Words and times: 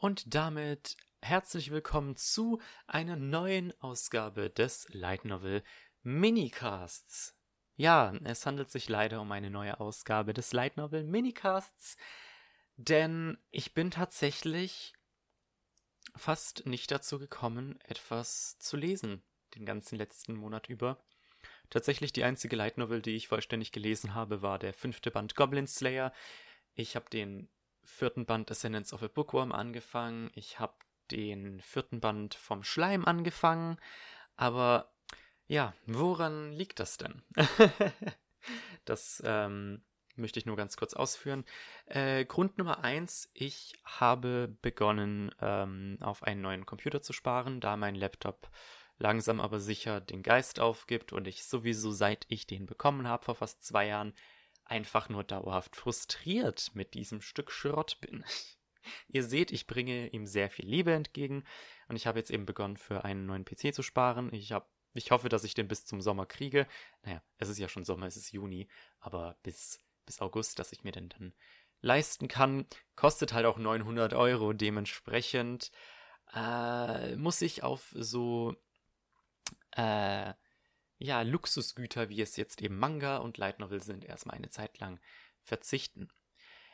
Und 0.00 0.34
damit 0.34 0.96
herzlich 1.20 1.70
willkommen 1.70 2.16
zu 2.16 2.58
einer 2.86 3.16
neuen 3.16 3.78
Ausgabe 3.82 4.48
des 4.48 4.86
Light 4.88 5.26
Novel 5.26 5.62
Minicasts. 6.02 7.36
Ja, 7.76 8.14
es 8.24 8.46
handelt 8.46 8.70
sich 8.70 8.88
leider 8.88 9.20
um 9.20 9.30
eine 9.30 9.50
neue 9.50 9.78
Ausgabe 9.78 10.32
des 10.32 10.54
Light 10.54 10.78
Novel 10.78 11.04
Minicasts, 11.04 11.98
denn 12.78 13.36
ich 13.50 13.74
bin 13.74 13.90
tatsächlich 13.90 14.94
fast 16.16 16.64
nicht 16.64 16.90
dazu 16.90 17.18
gekommen, 17.18 17.78
etwas 17.82 18.58
zu 18.58 18.78
lesen, 18.78 19.22
den 19.54 19.66
ganzen 19.66 19.96
letzten 19.96 20.32
Monat 20.32 20.70
über. 20.70 21.04
Tatsächlich 21.68 22.14
die 22.14 22.24
einzige 22.24 22.56
Light 22.56 22.78
Novel, 22.78 23.02
die 23.02 23.16
ich 23.16 23.28
vollständig 23.28 23.70
gelesen 23.70 24.14
habe, 24.14 24.40
war 24.40 24.58
der 24.58 24.72
fünfte 24.72 25.10
Band 25.10 25.36
Goblin 25.36 25.66
Slayer. 25.66 26.10
Ich 26.72 26.96
habe 26.96 27.10
den 27.10 27.50
vierten 27.90 28.26
Band 28.26 28.50
Ascendance 28.50 28.94
of 28.94 29.02
a 29.02 29.08
Bookworm 29.08 29.52
angefangen. 29.52 30.30
Ich 30.34 30.58
habe 30.58 30.74
den 31.10 31.60
vierten 31.60 32.00
Band 32.00 32.34
vom 32.34 32.62
Schleim 32.62 33.04
angefangen. 33.04 33.78
Aber 34.36 34.92
ja, 35.46 35.74
woran 35.86 36.52
liegt 36.52 36.80
das 36.80 36.96
denn? 36.96 37.22
das 38.84 39.22
ähm, 39.26 39.82
möchte 40.16 40.38
ich 40.38 40.46
nur 40.46 40.56
ganz 40.56 40.76
kurz 40.76 40.94
ausführen. 40.94 41.44
Äh, 41.86 42.24
Grund 42.24 42.58
Nummer 42.58 42.84
eins, 42.84 43.30
ich 43.34 43.74
habe 43.84 44.56
begonnen, 44.62 45.34
ähm, 45.40 45.98
auf 46.00 46.22
einen 46.22 46.40
neuen 46.40 46.66
Computer 46.66 47.02
zu 47.02 47.12
sparen, 47.12 47.60
da 47.60 47.76
mein 47.76 47.94
Laptop 47.94 48.50
langsam 48.98 49.40
aber 49.40 49.60
sicher 49.60 50.00
den 50.00 50.22
Geist 50.22 50.60
aufgibt 50.60 51.12
und 51.12 51.26
ich 51.26 51.44
sowieso 51.44 51.90
seit 51.90 52.26
ich 52.28 52.46
den 52.46 52.66
bekommen 52.66 53.08
habe 53.08 53.24
vor 53.24 53.34
fast 53.34 53.64
zwei 53.64 53.86
Jahren 53.86 54.14
einfach 54.70 55.08
nur 55.08 55.24
dauerhaft 55.24 55.76
frustriert 55.76 56.70
mit 56.74 56.94
diesem 56.94 57.20
Stück 57.20 57.50
Schrott 57.50 57.98
bin. 58.00 58.24
Ihr 59.08 59.24
seht, 59.24 59.50
ich 59.50 59.66
bringe 59.66 60.08
ihm 60.08 60.26
sehr 60.26 60.48
viel 60.48 60.66
Liebe 60.66 60.92
entgegen 60.92 61.44
und 61.88 61.96
ich 61.96 62.06
habe 62.06 62.18
jetzt 62.18 62.30
eben 62.30 62.46
begonnen, 62.46 62.76
für 62.76 63.04
einen 63.04 63.26
neuen 63.26 63.44
PC 63.44 63.74
zu 63.74 63.82
sparen. 63.82 64.32
Ich 64.32 64.52
habe 64.52 64.66
ich 64.92 65.12
hoffe, 65.12 65.28
dass 65.28 65.44
ich 65.44 65.54
den 65.54 65.68
bis 65.68 65.84
zum 65.84 66.00
Sommer 66.00 66.26
kriege. 66.26 66.66
Naja, 67.02 67.22
es 67.38 67.48
ist 67.48 67.58
ja 67.58 67.68
schon 67.68 67.84
Sommer, 67.84 68.06
es 68.06 68.16
ist 68.16 68.32
Juni, 68.32 68.68
aber 68.98 69.36
bis, 69.44 69.78
bis 70.04 70.20
August, 70.20 70.58
dass 70.58 70.72
ich 70.72 70.82
mir 70.82 70.90
den 70.90 71.08
dann 71.10 71.32
leisten 71.80 72.26
kann. 72.26 72.66
Kostet 72.96 73.32
halt 73.32 73.46
auch 73.46 73.56
900 73.56 74.14
Euro. 74.14 74.52
Dementsprechend 74.52 75.70
äh, 76.34 77.14
muss 77.14 77.40
ich 77.40 77.62
auf 77.62 77.92
so 77.94 78.56
äh, 79.72 80.32
ja, 81.00 81.22
Luxusgüter, 81.22 82.10
wie 82.10 82.20
es 82.20 82.36
jetzt 82.36 82.60
eben 82.60 82.78
Manga 82.78 83.16
und 83.16 83.38
Light 83.38 83.58
Novel 83.58 83.82
sind, 83.82 84.04
erstmal 84.04 84.36
eine 84.36 84.50
Zeit 84.50 84.78
lang 84.78 85.00
verzichten. 85.42 86.08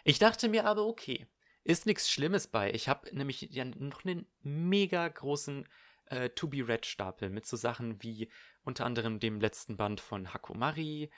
Ich 0.04 0.18
dachte 0.18 0.48
mir 0.48 0.66
aber, 0.66 0.84
okay, 0.84 1.26
ist 1.62 1.86
nichts 1.86 2.10
Schlimmes 2.10 2.48
bei. 2.48 2.72
Ich 2.72 2.88
habe 2.88 3.14
nämlich 3.16 3.42
ja 3.42 3.64
noch 3.64 4.04
einen 4.04 4.26
mega 4.42 5.06
großen 5.08 5.66
äh, 6.06 6.30
To 6.30 6.48
Be 6.48 6.66
Red 6.66 6.86
Stapel 6.86 7.30
mit 7.30 7.46
so 7.46 7.56
Sachen 7.56 8.02
wie 8.02 8.30
unter 8.64 8.84
anderem 8.84 9.20
dem 9.20 9.40
letzten 9.40 9.76
Band 9.76 10.00
von 10.00 10.34
Hakumari, 10.34 11.10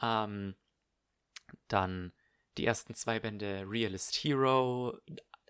ähm, 0.00 0.54
dann 1.68 2.12
die 2.58 2.66
ersten 2.66 2.94
zwei 2.94 3.18
Bände 3.18 3.64
Realist 3.66 4.14
Hero, 4.14 4.98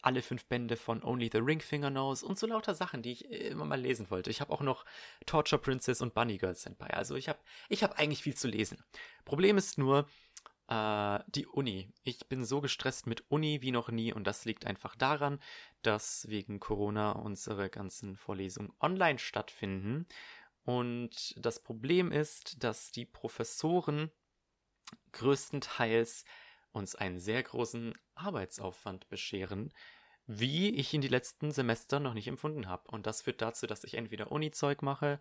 alle 0.03 0.23
fünf 0.23 0.45
Bände 0.47 0.77
von 0.77 1.03
Only 1.03 1.31
the 1.33 1.39
Ring 1.39 1.61
Finger 1.61 1.91
Knows 1.91 2.23
und 2.23 2.39
so 2.39 2.47
lauter 2.47 2.75
Sachen, 2.75 3.03
die 3.03 3.13
ich 3.13 3.31
immer 3.31 3.65
mal 3.65 3.81
lesen 3.81 4.11
wollte. 4.11 4.31
Ich 4.31 4.41
habe 4.41 4.53
auch 4.53 4.61
noch 4.61 4.85
Torture 5.27 5.61
Princess 5.61 6.01
und 6.01 6.15
Bunny 6.15 6.39
Girl 6.39 6.55
Senpai. 6.55 6.89
Also 6.89 7.15
ich 7.17 7.29
habe 7.29 7.39
ich 7.69 7.83
hab 7.83 7.99
eigentlich 7.99 8.23
viel 8.23 8.35
zu 8.35 8.49
lesen. 8.49 8.83
Problem 9.25 9.57
ist 9.57 9.79
nur 9.79 10.07
äh, 10.69 11.19
die 11.29 11.47
Uni. 11.47 11.93
Ich 12.05 12.29
bin 12.29 12.45
so 12.45 12.61
gestresst 12.61 13.07
mit 13.07 13.25
Uni 13.31 13.63
wie 13.63 13.71
noch 13.71 13.89
nie 13.89 14.13
und 14.13 14.27
das 14.27 14.45
liegt 14.45 14.67
einfach 14.67 14.97
daran, 14.97 15.39
dass 15.83 16.29
wegen 16.29 16.61
Corona 16.61 17.13
unsere 17.13 17.71
ganzen 17.71 18.17
Vorlesungen 18.17 18.73
online 18.81 19.19
stattfinden. 19.19 20.07
Und 20.65 21.35
das 21.37 21.63
Problem 21.63 22.13
ist, 22.13 22.63
dass 22.63 22.91
die 22.93 23.05
Professoren 23.05 24.11
größtenteils 25.13 26.25
uns 26.73 26.95
einen 26.95 27.19
sehr 27.19 27.43
großen 27.43 27.95
Arbeitsaufwand 28.15 29.09
bescheren, 29.09 29.73
wie 30.27 30.71
ich 30.71 30.93
ihn 30.95 31.01
die 31.01 31.09
letzten 31.09 31.51
Semester 31.51 32.01
noch 32.01 32.15
nicht 32.15 32.29
empfunden 32.29 32.69
habe. 32.69 32.91
Und 32.91 33.07
das 33.07 33.23
führt 33.23 33.43
dazu, 33.43 33.67
dass 33.67 33.85
ich 33.85 33.95
entweder 33.95 34.33
Uni-Zeug 34.33 34.83
mache 34.83 35.19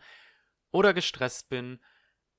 oder 0.71 0.93
gestresst 0.93 1.49
bin 1.49 1.79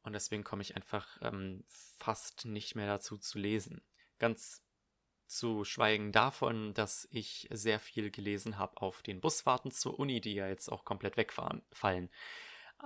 und 0.03 0.15
deswegen 0.15 0.45
komme 0.45 0.62
ich 0.62 0.77
einfach 0.77 1.19
ähm, 1.22 1.65
fast 1.69 2.45
nicht 2.45 2.75
mehr 2.75 2.87
dazu 2.87 3.19
zu 3.19 3.39
lesen. 3.39 3.83
Ganz 4.19 4.62
zu 5.27 5.65
schweigen 5.65 6.12
davon, 6.12 6.75
dass 6.75 7.09
ich 7.11 7.49
sehr 7.51 7.81
viel 7.81 8.11
gelesen 8.11 8.59
habe 8.59 8.77
auf 8.78 9.03
den 9.03 9.21
Busfahrten 9.21 9.71
zur 9.71 9.99
Uni, 9.99 10.21
die 10.21 10.34
ja 10.34 10.49
jetzt 10.49 10.71
auch 10.71 10.84
komplett 10.84 11.17
wegfallen. 11.17 12.11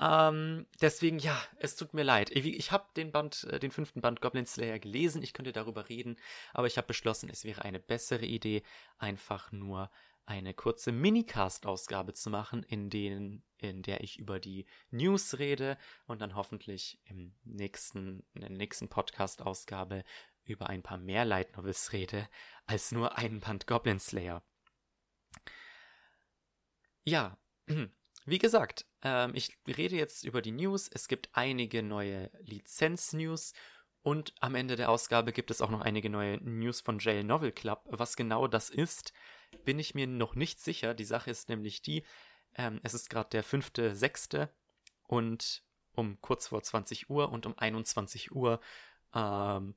Ähm, 0.00 0.66
deswegen, 0.80 1.18
ja, 1.18 1.40
es 1.58 1.76
tut 1.76 1.94
mir 1.94 2.02
leid. 2.02 2.30
Ich, 2.30 2.44
ich 2.44 2.72
habe 2.72 2.86
den 2.96 3.12
Band, 3.12 3.44
äh, 3.44 3.58
den 3.58 3.70
fünften 3.70 4.00
Band 4.02 4.20
Goblin 4.20 4.46
Slayer 4.46 4.78
gelesen, 4.78 5.22
ich 5.22 5.32
könnte 5.32 5.52
darüber 5.52 5.88
reden, 5.88 6.16
aber 6.52 6.66
ich 6.66 6.76
habe 6.76 6.86
beschlossen, 6.86 7.30
es 7.30 7.44
wäre 7.44 7.62
eine 7.62 7.80
bessere 7.80 8.26
Idee, 8.26 8.62
einfach 8.98 9.52
nur 9.52 9.90
eine 10.26 10.54
kurze 10.54 10.92
Minicast-Ausgabe 10.92 12.12
zu 12.12 12.30
machen, 12.30 12.64
in, 12.64 12.90
denen, 12.90 13.44
in 13.58 13.82
der 13.82 14.02
ich 14.02 14.18
über 14.18 14.40
die 14.40 14.66
News 14.90 15.38
rede 15.38 15.78
und 16.06 16.20
dann 16.20 16.34
hoffentlich 16.34 17.00
im 17.04 17.34
nächsten, 17.44 18.24
in 18.34 18.40
der 18.40 18.50
nächsten 18.50 18.88
Podcast-Ausgabe 18.88 20.04
über 20.44 20.68
ein 20.68 20.82
paar 20.82 20.98
mehr 20.98 21.24
Light 21.24 21.56
Novels 21.56 21.92
rede, 21.92 22.28
als 22.66 22.92
nur 22.92 23.16
einen 23.16 23.40
Band 23.40 23.66
Goblin 23.66 24.00
Slayer. 24.00 24.42
Ja, 27.04 27.38
wie 28.26 28.38
gesagt, 28.38 28.84
ähm, 29.02 29.32
ich 29.34 29.56
rede 29.66 29.96
jetzt 29.96 30.24
über 30.24 30.42
die 30.42 30.52
News. 30.52 30.90
Es 30.92 31.08
gibt 31.08 31.30
einige 31.32 31.82
neue 31.82 32.30
Lizenz-News 32.40 33.52
und 34.02 34.34
am 34.40 34.54
Ende 34.54 34.76
der 34.76 34.90
Ausgabe 34.90 35.32
gibt 35.32 35.50
es 35.50 35.60
auch 35.60 35.70
noch 35.70 35.80
einige 35.80 36.10
neue 36.10 36.36
News 36.38 36.80
von 36.80 36.98
Jail 36.98 37.24
Novel 37.24 37.52
Club. 37.52 37.82
Was 37.86 38.16
genau 38.16 38.46
das 38.46 38.70
ist, 38.70 39.12
bin 39.64 39.78
ich 39.78 39.94
mir 39.94 40.06
noch 40.06 40.34
nicht 40.34 40.60
sicher. 40.60 40.94
Die 40.94 41.04
Sache 41.04 41.30
ist 41.30 41.48
nämlich 41.48 41.82
die, 41.82 42.04
ähm, 42.54 42.80
es 42.82 42.94
ist 42.94 43.10
gerade 43.10 43.30
der 43.30 43.42
fünfte, 43.42 43.94
sechste 43.94 44.50
und 45.04 45.62
um 45.94 46.20
kurz 46.20 46.48
vor 46.48 46.62
20 46.62 47.10
Uhr 47.10 47.30
und 47.30 47.46
um 47.46 47.56
21 47.58 48.32
Uhr 48.32 48.60
ähm, 49.14 49.74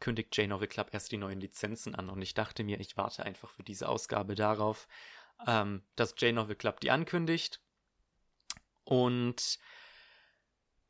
kündigt 0.00 0.36
Novel 0.38 0.68
Club 0.68 0.90
erst 0.92 1.12
die 1.12 1.16
neuen 1.16 1.40
Lizenzen 1.40 1.94
an 1.94 2.10
und 2.10 2.20
ich 2.20 2.34
dachte 2.34 2.62
mir, 2.62 2.80
ich 2.80 2.96
warte 2.96 3.24
einfach 3.24 3.50
für 3.50 3.62
diese 3.62 3.88
Ausgabe 3.88 4.34
darauf, 4.34 4.86
ähm, 5.46 5.82
dass 5.94 6.14
Novel 6.20 6.56
Club 6.56 6.80
die 6.80 6.90
ankündigt 6.90 7.60
und 8.86 9.58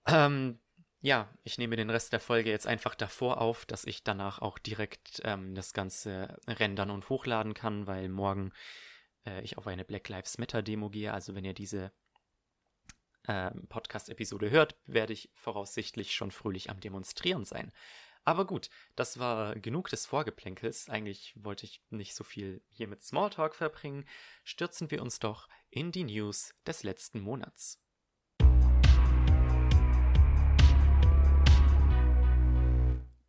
ähm, 0.06 0.60
ja, 1.00 1.32
ich 1.44 1.58
nehme 1.58 1.76
den 1.76 1.90
Rest 1.90 2.12
der 2.12 2.20
Folge 2.20 2.50
jetzt 2.50 2.66
einfach 2.66 2.94
davor 2.94 3.40
auf, 3.40 3.64
dass 3.64 3.84
ich 3.84 4.04
danach 4.04 4.40
auch 4.40 4.58
direkt 4.58 5.20
ähm, 5.24 5.54
das 5.54 5.72
Ganze 5.72 6.38
rendern 6.46 6.90
und 6.90 7.08
hochladen 7.08 7.54
kann, 7.54 7.86
weil 7.86 8.08
morgen 8.08 8.52
äh, 9.24 9.40
ich 9.42 9.56
auf 9.56 9.66
eine 9.66 9.84
Black 9.84 10.08
Lives 10.08 10.38
Matter 10.38 10.62
Demo 10.62 10.90
gehe. 10.90 11.12
Also 11.12 11.34
wenn 11.34 11.44
ihr 11.44 11.54
diese 11.54 11.92
äh, 13.24 13.50
Podcast-Episode 13.68 14.50
hört, 14.50 14.76
werde 14.86 15.12
ich 15.12 15.30
voraussichtlich 15.34 16.12
schon 16.12 16.30
fröhlich 16.30 16.70
am 16.70 16.80
Demonstrieren 16.80 17.44
sein. 17.44 17.72
Aber 18.24 18.44
gut, 18.44 18.68
das 18.96 19.18
war 19.18 19.54
genug 19.54 19.88
des 19.88 20.04
Vorgeplänkels. 20.04 20.90
Eigentlich 20.90 21.32
wollte 21.36 21.64
ich 21.64 21.80
nicht 21.90 22.14
so 22.16 22.24
viel 22.24 22.62
hier 22.68 22.88
mit 22.88 23.02
Smalltalk 23.02 23.54
verbringen. 23.54 24.04
Stürzen 24.42 24.90
wir 24.90 25.00
uns 25.00 25.20
doch 25.20 25.48
in 25.70 25.92
die 25.92 26.04
News 26.04 26.52
des 26.66 26.82
letzten 26.82 27.20
Monats. 27.20 27.80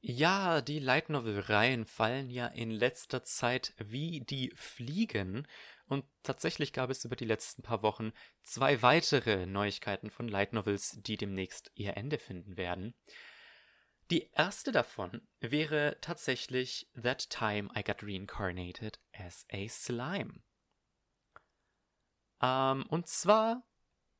Ja, 0.09 0.61
die 0.61 0.79
Light 0.79 1.09
Novel-Reihen 1.09 1.85
fallen 1.85 2.29
ja 2.29 2.47
in 2.47 2.71
letzter 2.71 3.25
Zeit 3.25 3.73
wie 3.77 4.21
die 4.21 4.53
Fliegen. 4.55 5.45
Und 5.85 6.05
tatsächlich 6.23 6.71
gab 6.71 6.89
es 6.89 7.03
über 7.03 7.17
die 7.17 7.25
letzten 7.25 7.61
paar 7.61 7.81
Wochen 7.83 8.13
zwei 8.41 8.81
weitere 8.81 9.45
Neuigkeiten 9.45 10.09
von 10.09 10.29
Light 10.29 10.53
Novels, 10.53 10.97
die 11.01 11.17
demnächst 11.17 11.71
ihr 11.75 11.97
Ende 11.97 12.19
finden 12.19 12.55
werden. 12.55 12.93
Die 14.09 14.29
erste 14.31 14.71
davon 14.71 15.27
wäre 15.41 15.97
tatsächlich 15.99 16.89
That 16.93 17.29
Time 17.29 17.69
I 17.77 17.83
Got 17.83 18.01
Reincarnated 18.01 19.01
as 19.11 19.45
a 19.51 19.67
Slime. 19.67 20.41
Ähm, 22.41 22.85
und 22.87 23.09
zwar 23.09 23.61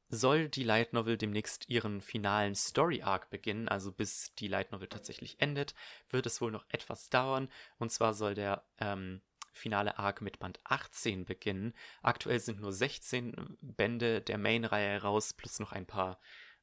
soll 0.10 0.50
die 0.50 0.64
Light 0.64 0.94
Novel 0.94 1.18
demnächst 1.18 1.68
ihren 1.70 2.02
finalen 2.02 2.56
Story 2.56 3.02
Arc 3.02 3.30
beginnen, 3.30 3.68
also 3.68 3.92
bis 3.92 4.34
die 4.36 4.48
Light 4.48 4.72
Novel 4.72 4.88
tatsächlich 4.88 5.42
endet, 5.42 5.76
wird 6.10 6.26
es 6.26 6.40
wohl 6.42 6.52
noch 6.52 6.66
etwas 6.70 7.10
dauern. 7.10 7.50
Und 7.78 7.92
zwar 7.92 8.14
soll 8.14 8.34
der 8.34 8.66
ähm, 8.80 9.22
finale 9.52 9.98
Arc 9.98 10.22
mit 10.22 10.40
Band 10.40 10.60
18 10.64 11.26
beginnen. 11.26 11.74
Aktuell 12.02 12.40
sind 12.40 12.62
nur 12.62 12.72
16 12.72 13.58
Bände 13.62 14.22
der 14.22 14.38
Main-Reihe 14.38 15.02
raus, 15.02 15.34
plus 15.34 15.60
noch 15.60 15.72
ein 15.72 15.86
paar 15.86 16.20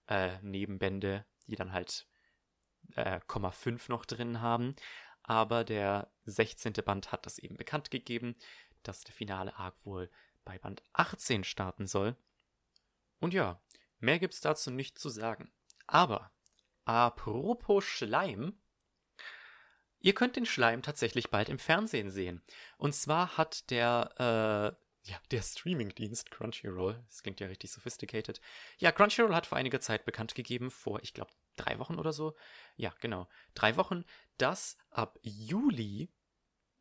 äh, 0.08 0.38
Nebenbände, 0.43 1.26
die 1.46 1.56
dann 1.56 1.73
halt 1.73 2.06
äh, 2.94 3.20
5 3.29 3.88
noch 3.88 4.06
drin 4.06 4.41
haben. 4.41 4.75
Aber 5.23 5.64
der 5.64 6.11
16. 6.25 6.73
Band 6.85 7.12
hat 7.12 7.26
das 7.26 7.38
eben 7.38 7.56
bekannt 7.56 7.91
gegeben, 7.91 8.37
dass 8.82 9.05
der 9.05 9.14
finale 9.14 9.56
Arc 9.56 9.75
wohl 9.85 10.11
bei 10.44 10.58
Band 10.58 10.82
18 10.93 11.44
starten 11.44 11.87
soll. 11.87 12.17
Und 13.25 13.32
ja, 13.32 13.59
mehr 14.00 14.19
gibt's 14.19 14.43
dazu 14.43 14.71
nicht 14.71 14.99
zu 14.99 15.09
sagen. 15.09 15.50
Aber, 15.87 16.31
apropos 16.85 17.82
Schleim, 17.82 18.61
ihr 19.99 20.12
könnt 20.12 20.37
den 20.37 20.44
Schleim 20.44 20.82
tatsächlich 20.82 21.31
bald 21.31 21.49
im 21.49 21.59
Fernsehen 21.59 22.11
sehen. 22.11 22.43
Und 22.76 22.94
zwar 22.94 23.38
hat 23.38 23.71
der, 23.71 24.11
äh, 25.06 25.11
ja, 25.11 25.19
der 25.31 25.41
Streamingdienst 25.41 26.31
Crunchyroll, 26.32 27.03
das 27.09 27.23
klingt 27.23 27.41
ja 27.41 27.47
richtig 27.47 27.73
sophisticated. 27.73 28.43
Ja, 28.76 28.93
Crunchyroll 28.93 29.35
hat 29.35 29.47
vor 29.47 29.56
einiger 29.56 29.81
Zeit 29.81 30.05
bekannt 30.05 30.35
gegeben, 30.35 30.70
vor, 30.70 31.03
ich 31.03 31.15
glaube, 31.15 31.32
drei 31.56 31.79
Wochen 31.79 31.99
oder 31.99 32.12
so. 32.12 32.37
Ja, 32.77 32.93
genau, 33.00 33.27
drei 33.55 33.79
Wochen, 33.79 34.05
dass 34.37 34.77
ab 34.91 35.19
Juli 35.23 36.12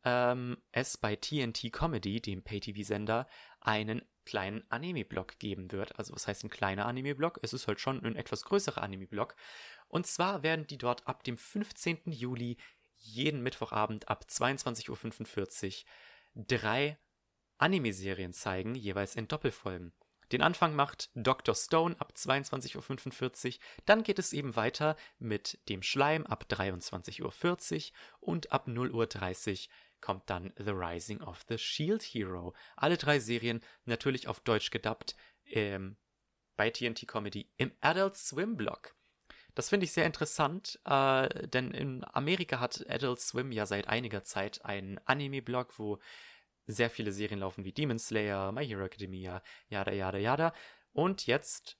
ähm, 0.04 0.58
es 0.72 0.96
bei 0.96 1.16
TNT 1.16 1.72
Comedy, 1.72 2.20
dem 2.20 2.42
Pay-TV-Sender, 2.42 3.26
einen 3.60 4.02
kleinen 4.24 4.64
Anime-Blog 4.70 5.38
geben 5.38 5.70
wird. 5.72 5.98
Also 5.98 6.14
was 6.14 6.26
heißt 6.26 6.44
ein 6.44 6.50
kleiner 6.50 6.86
Anime-Blog? 6.86 7.38
Es 7.42 7.52
ist 7.52 7.66
halt 7.66 7.80
schon 7.80 8.04
ein 8.04 8.16
etwas 8.16 8.44
größerer 8.44 8.82
Anime-Blog. 8.82 9.36
Und 9.88 10.06
zwar 10.06 10.42
werden 10.42 10.66
die 10.66 10.78
dort 10.78 11.06
ab 11.06 11.24
dem 11.24 11.36
15. 11.36 12.02
Juli 12.06 12.56
jeden 12.96 13.42
Mittwochabend 13.42 14.08
ab 14.08 14.24
22.45 14.28 15.84
Uhr 15.84 16.44
drei 16.46 16.98
Anime-Serien 17.58 18.32
zeigen, 18.32 18.74
jeweils 18.74 19.14
in 19.14 19.28
Doppelfolgen. 19.28 19.92
Den 20.32 20.42
Anfang 20.42 20.74
macht 20.74 21.10
Dr. 21.14 21.54
Stone 21.54 22.00
ab 22.00 22.14
22.45 22.16 23.46
Uhr, 23.46 23.60
dann 23.84 24.02
geht 24.02 24.18
es 24.18 24.32
eben 24.32 24.56
weiter 24.56 24.96
mit 25.18 25.60
dem 25.68 25.82
Schleim 25.82 26.26
ab 26.26 26.46
23.40 26.48 27.22
Uhr 27.22 27.92
und 28.20 28.50
ab 28.50 28.66
0.30 28.66 29.52
Uhr 29.52 29.72
kommt 30.04 30.28
dann 30.28 30.52
The 30.58 30.72
Rising 30.72 31.22
of 31.22 31.46
the 31.48 31.56
Shield 31.56 32.02
Hero. 32.02 32.52
Alle 32.76 32.98
drei 32.98 33.20
Serien 33.20 33.62
natürlich 33.86 34.28
auf 34.28 34.40
Deutsch 34.40 34.70
gedubbt 34.70 35.16
ähm, 35.46 35.96
bei 36.56 36.68
TNT 36.68 37.08
Comedy 37.08 37.50
im 37.56 37.72
Adult 37.80 38.18
Swim 38.18 38.54
Blog. 38.54 38.94
Das 39.54 39.70
finde 39.70 39.84
ich 39.84 39.92
sehr 39.92 40.04
interessant, 40.04 40.78
äh, 40.84 41.48
denn 41.48 41.70
in 41.70 42.04
Amerika 42.12 42.60
hat 42.60 42.84
Adult 42.86 43.18
Swim 43.20 43.50
ja 43.50 43.64
seit 43.64 43.88
einiger 43.88 44.24
Zeit 44.24 44.62
einen 44.62 44.98
Anime-Blog, 45.06 45.78
wo 45.78 46.00
sehr 46.66 46.90
viele 46.90 47.10
Serien 47.10 47.40
laufen 47.40 47.64
wie 47.64 47.72
Demon 47.72 47.98
Slayer, 47.98 48.52
My 48.52 48.66
Hero 48.66 48.84
Academia, 48.84 49.42
yada 49.68 49.92
yada 49.92 50.18
yada. 50.18 50.52
Und 50.92 51.26
jetzt 51.26 51.78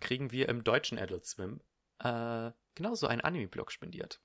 kriegen 0.00 0.30
wir 0.30 0.50
im 0.50 0.62
deutschen 0.62 0.98
Adult 0.98 1.24
Swim 1.24 1.62
äh, 2.00 2.50
genauso 2.74 3.06
einen 3.06 3.22
Anime-Blog 3.22 3.72
spendiert. 3.72 4.20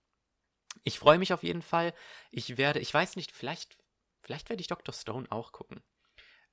Ich 0.83 0.99
freue 0.99 1.19
mich 1.19 1.33
auf 1.33 1.43
jeden 1.43 1.61
Fall. 1.61 1.93
Ich 2.31 2.57
werde, 2.57 2.79
ich 2.79 2.93
weiß 2.93 3.15
nicht, 3.15 3.31
vielleicht, 3.31 3.77
vielleicht 4.21 4.49
werde 4.49 4.61
ich 4.61 4.67
Dr. 4.67 4.93
Stone 4.93 5.31
auch 5.31 5.51
gucken. 5.51 5.81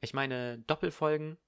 Ich 0.00 0.14
meine, 0.14 0.58
Doppelfolgen 0.66 1.38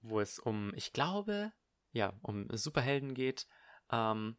wo 0.00 0.20
es 0.20 0.38
um, 0.38 0.72
ich 0.74 0.92
glaube, 0.92 1.52
ja, 1.92 2.12
um 2.22 2.48
Superhelden 2.50 3.14
geht. 3.14 3.46
Ähm, 3.90 4.36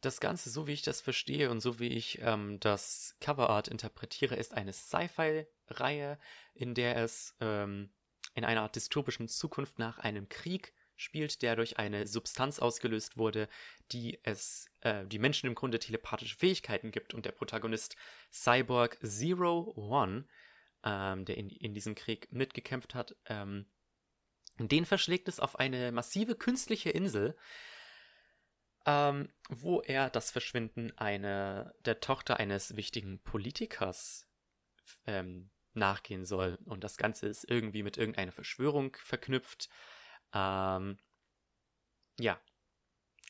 das 0.00 0.20
Ganze, 0.20 0.50
so 0.50 0.66
wie 0.66 0.72
ich 0.72 0.82
das 0.82 1.00
verstehe 1.00 1.50
und 1.50 1.60
so 1.60 1.78
wie 1.78 1.88
ich 1.88 2.20
ähm, 2.22 2.60
das 2.60 3.16
Coverart 3.20 3.68
interpretiere, 3.68 4.36
ist 4.36 4.54
eine 4.54 4.72
Sci-Fi-Reihe, 4.72 6.18
in 6.54 6.74
der 6.74 6.96
es 6.96 7.34
ähm, 7.40 7.90
in 8.34 8.44
einer 8.44 8.62
Art 8.62 8.76
dystopischen 8.76 9.28
Zukunft 9.28 9.78
nach 9.78 9.98
einem 9.98 10.28
Krieg 10.28 10.72
spielt, 10.96 11.42
der 11.42 11.56
durch 11.56 11.78
eine 11.78 12.06
Substanz 12.06 12.58
ausgelöst 12.58 13.16
wurde, 13.16 13.48
die 13.92 14.18
es, 14.22 14.70
äh, 14.80 15.06
die 15.06 15.18
Menschen 15.18 15.46
im 15.46 15.54
Grunde 15.54 15.78
telepathische 15.78 16.36
Fähigkeiten 16.36 16.90
gibt. 16.90 17.12
Und 17.12 17.26
der 17.26 17.32
Protagonist 17.32 17.96
Cyborg 18.32 18.98
Zero 19.02 19.72
One, 19.76 20.26
ähm, 20.86 21.24
der 21.24 21.36
in, 21.36 21.50
in 21.50 21.74
diesem 21.74 21.94
Krieg 21.94 22.32
mitgekämpft 22.32 22.94
hat, 22.94 23.16
ähm, 23.26 23.66
den 24.58 24.86
verschlägt 24.86 25.28
es 25.28 25.40
auf 25.40 25.58
eine 25.58 25.92
massive 25.92 26.36
künstliche 26.36 26.90
Insel, 26.90 27.36
ähm, 28.86 29.28
wo 29.50 29.82
er 29.82 30.08
das 30.08 30.30
Verschwinden 30.30 30.96
eine, 30.96 31.74
der 31.84 32.00
Tochter 32.00 32.38
eines 32.38 32.76
wichtigen 32.76 33.20
Politikers 33.22 34.26
ähm, 35.06 35.50
nachgehen 35.74 36.24
soll. 36.24 36.58
Und 36.64 36.84
das 36.84 36.96
Ganze 36.96 37.26
ist 37.26 37.44
irgendwie 37.50 37.82
mit 37.82 37.98
irgendeiner 37.98 38.32
Verschwörung 38.32 38.96
verknüpft. 39.02 39.68
Ähm, 40.32 40.98
ja, 42.18 42.40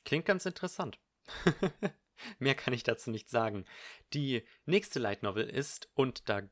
klingt 0.05 0.27
ganz 0.27 0.45
interessant. 0.45 1.01
Mehr 2.39 2.55
kann 2.55 2.75
ich 2.75 2.83
dazu 2.83 3.11
nicht 3.11 3.31
sagen. 3.31 3.65
Die 4.13 4.47
nächste 4.67 4.99
Light 4.99 5.23
Novel 5.23 5.49
ist, 5.49 5.91
und 5.95 6.29
da 6.29 6.43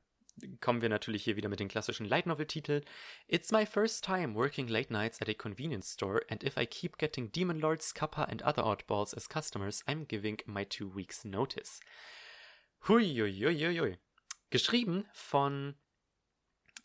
kommen 0.61 0.83
wir 0.83 0.89
natürlich 0.89 1.25
hier 1.25 1.37
wieder 1.37 1.49
mit 1.49 1.61
den 1.61 1.69
klassischen 1.69 2.07
Light 2.07 2.27
Novel 2.27 2.47
Titel. 2.47 2.83
It's 3.27 3.53
my 3.53 3.67
first 3.67 4.05
time 4.05 4.35
working 4.35 4.69
late 4.69 4.93
nights 4.93 5.21
at 5.21 5.29
a 5.29 5.35
convenience 5.35 5.93
store 5.93 6.23
and 6.29 6.43
if 6.43 6.57
I 6.57 6.67
keep 6.67 6.99
getting 6.99 7.31
Demon 7.31 7.61
Lords, 7.61 7.95
Kappa 7.95 8.25
and 8.25 8.43
other 8.43 8.65
oddballs 8.65 9.15
as 9.17 9.29
customers, 9.29 9.83
I'm 9.87 10.07
giving 10.07 10.41
my 10.47 10.65
two 10.65 10.89
weeks 10.89 11.25
notice. 11.25 11.81
Huiuiuiui. 12.87 13.99
Geschrieben 14.51 15.07
von 15.13 15.75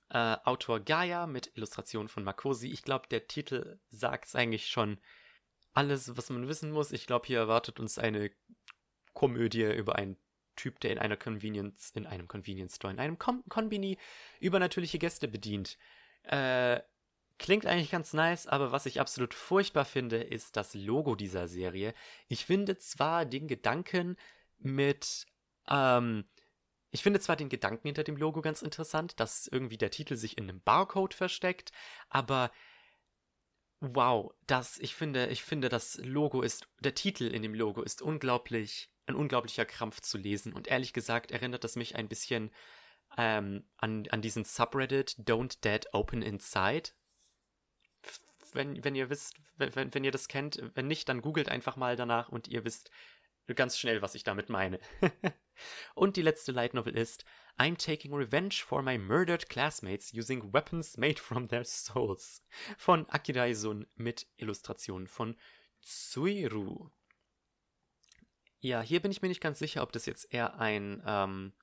äh, 0.10 0.38
Autor 0.44 0.80
Gaia 0.80 1.28
mit 1.28 1.52
Illustrationen 1.56 2.08
von 2.08 2.24
Makosi. 2.24 2.70
Ich 2.70 2.84
glaube, 2.84 3.08
der 3.10 3.28
Titel 3.28 3.80
sagt 3.90 4.36
eigentlich 4.36 4.68
schon 4.68 5.00
alles, 5.74 6.16
was 6.18 6.30
man 6.30 6.48
wissen 6.48 6.72
muss. 6.72 6.92
Ich 6.92 7.06
glaube, 7.06 7.28
hier 7.28 7.40
erwartet 7.40 7.80
uns 7.80 7.98
eine 7.98 8.32
Komödie 9.14 9.64
über 9.64 9.96
einen 9.96 10.18
Typ, 10.60 10.82
der 10.82 10.92
in 10.92 11.00
einer 11.00 11.16
Convenience, 11.16 11.92
in 11.96 12.06
einem 12.06 12.28
Convenience 12.28 12.76
Store, 12.76 12.94
in 12.94 13.00
einem 13.00 13.18
Kon 13.18 13.44
Konbini 13.48 13.98
übernatürliche 14.42 15.00
Gäste 15.00 15.30
bedient. 15.30 15.78
Äh, 16.24 16.82
klingt 17.38 17.66
eigentlich 17.66 17.92
ganz 17.92 18.12
nice, 18.12 18.46
aber 18.46 18.74
was 18.74 18.86
ich 18.86 19.00
absolut 19.00 19.34
furchtbar 19.34 19.86
finde, 19.86 20.18
ist 20.18 20.58
das 20.58 20.74
Logo 20.74 21.16
dieser 21.16 21.48
Serie. 21.48 21.94
Ich 22.28 22.46
finde 22.46 22.78
zwar 22.78 23.26
den 23.26 23.48
Gedanken 23.48 24.18
mit, 24.58 25.26
ähm, 25.70 26.26
ich 26.92 27.04
finde 27.04 27.22
zwar 27.22 27.38
den 27.38 27.48
Gedanken 27.48 27.88
hinter 27.88 28.04
dem 28.04 28.18
Logo 28.18 28.42
ganz 28.42 28.62
interessant, 28.62 29.18
dass 29.22 29.48
irgendwie 29.48 29.78
der 29.78 29.92
Titel 29.92 30.18
sich 30.18 30.38
in 30.38 30.50
einem 30.50 30.62
Barcode 30.62 31.14
versteckt, 31.14 31.72
aber 32.10 32.52
wow, 33.80 34.34
das, 34.46 34.78
ich 34.80 34.94
finde, 34.94 35.28
ich 35.28 35.42
finde, 35.42 35.70
das 35.70 35.98
Logo 36.04 36.42
ist, 36.42 36.68
der 36.82 36.96
Titel 36.96 37.28
in 37.28 37.44
dem 37.44 37.54
Logo 37.54 37.82
ist 37.82 38.02
unglaublich 38.02 38.90
ein 39.10 39.16
unglaublicher 39.16 39.66
Krampf 39.66 40.02
zu 40.02 40.18
lesen. 40.18 40.54
Und 40.54 40.68
ehrlich 40.68 40.94
gesagt 40.94 41.32
erinnert 41.32 41.64
das 41.64 41.76
mich 41.76 41.96
ein 41.96 42.08
bisschen 42.08 42.52
ähm, 43.18 43.66
an, 43.78 44.08
an 44.10 44.22
diesen 44.22 44.46
Subreddit 44.46 45.18
Don't 45.20 45.62
Dead 45.62 45.86
Open 45.94 46.22
Inside. 46.22 46.92
Wenn, 48.54 48.84
wenn 48.84 48.96
ihr 48.96 49.10
wisst, 49.10 49.36
wenn, 49.58 49.94
wenn 49.94 50.04
ihr 50.04 50.12
das 50.12 50.28
kennt, 50.28 50.62
wenn 50.76 50.88
nicht, 50.88 51.10
dann 51.10 51.22
googelt 51.22 51.50
einfach 51.50 51.76
mal 51.76 51.96
danach 51.96 52.30
und 52.30 52.48
ihr 52.48 52.64
wisst 52.66 52.90
ganz 53.56 53.78
schnell, 53.78 54.02
was 54.02 54.16
ich 54.16 54.24
damit 54.24 54.50
meine. 54.50 54.80
und 55.96 56.16
die 56.16 56.22
letzte 56.22 56.52
Light 56.52 56.74
Novel 56.74 56.96
ist 56.96 57.26
I'm 57.58 57.78
taking 57.78 58.14
revenge 58.14 58.64
for 58.64 58.82
my 58.82 58.98
murdered 58.98 59.50
classmates 59.50 60.14
using 60.14 60.54
weapons 60.54 60.98
made 60.98 61.20
from 61.20 61.48
their 61.48 61.66
souls 61.66 62.44
von 62.78 63.10
Akira 63.10 63.48
Izun 63.48 63.88
mit 63.96 64.28
Illustrationen 64.38 65.08
von 65.08 65.36
Tsuiru. 65.82 66.90
Ja, 68.62 68.82
hier 68.82 69.02
bin 69.02 69.12
ich 69.12 69.22
mir 69.22 69.30
nicht 69.30 69.42
ganz 69.42 69.60
sicher, 69.60 69.84
ob 69.84 69.92
das 69.94 70.06
jetzt 70.06 70.34
eher 70.34 70.60
ein 70.60 71.02
ähm, 71.06 71.54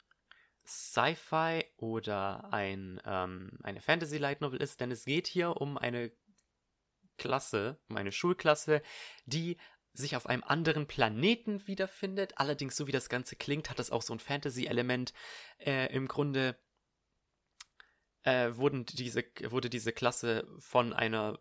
Sci-Fi 0.67 1.65
oder 1.77 2.53
ein, 2.53 3.01
ähm, 3.05 3.59
eine 3.63 3.83
Fantasy 3.83 4.17
Light 4.17 4.41
Novel 4.41 4.63
ist, 4.63 4.81
denn 4.81 4.91
es 4.91 5.05
geht 5.05 5.27
hier 5.27 5.61
um 5.61 5.77
eine 5.77 6.11
Klasse, 7.19 7.79
um 7.89 7.97
eine 7.97 8.13
Schulklasse, 8.13 8.83
die 9.27 9.59
sich 9.93 10.17
auf 10.17 10.27
einem 10.27 10.43
anderen 10.43 10.87
Planeten 10.87 11.67
wiederfindet. 11.67 12.35
Allerdings, 12.37 12.77
so 12.77 12.87
wie 12.87 12.93
das 12.93 13.09
Ganze 13.09 13.37
klingt, 13.37 13.71
hat 13.71 13.79
das 13.79 13.91
auch 13.91 14.03
so 14.03 14.15
ein 14.15 14.19
Fantasy-Element. 14.19 15.13
Äh, 15.59 15.93
Im 15.95 16.09
Grunde 16.09 16.59
äh, 18.23 18.57
wurden 18.57 18.87
diese, 18.87 19.23
wurde 19.49 19.69
diese 19.69 19.93
Klasse 19.93 20.47
von 20.59 20.93
einer 20.93 21.39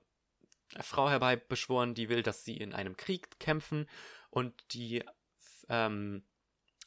Frau 0.81 1.09
herbeibeschworen, 1.09 1.93
die 1.93 2.09
will, 2.09 2.23
dass 2.23 2.43
sie 2.43 2.57
in 2.57 2.73
einem 2.73 2.97
Krieg 2.97 3.39
kämpfen 3.39 3.87
und 4.29 4.73
die 4.73 5.03
ähm, 5.69 6.23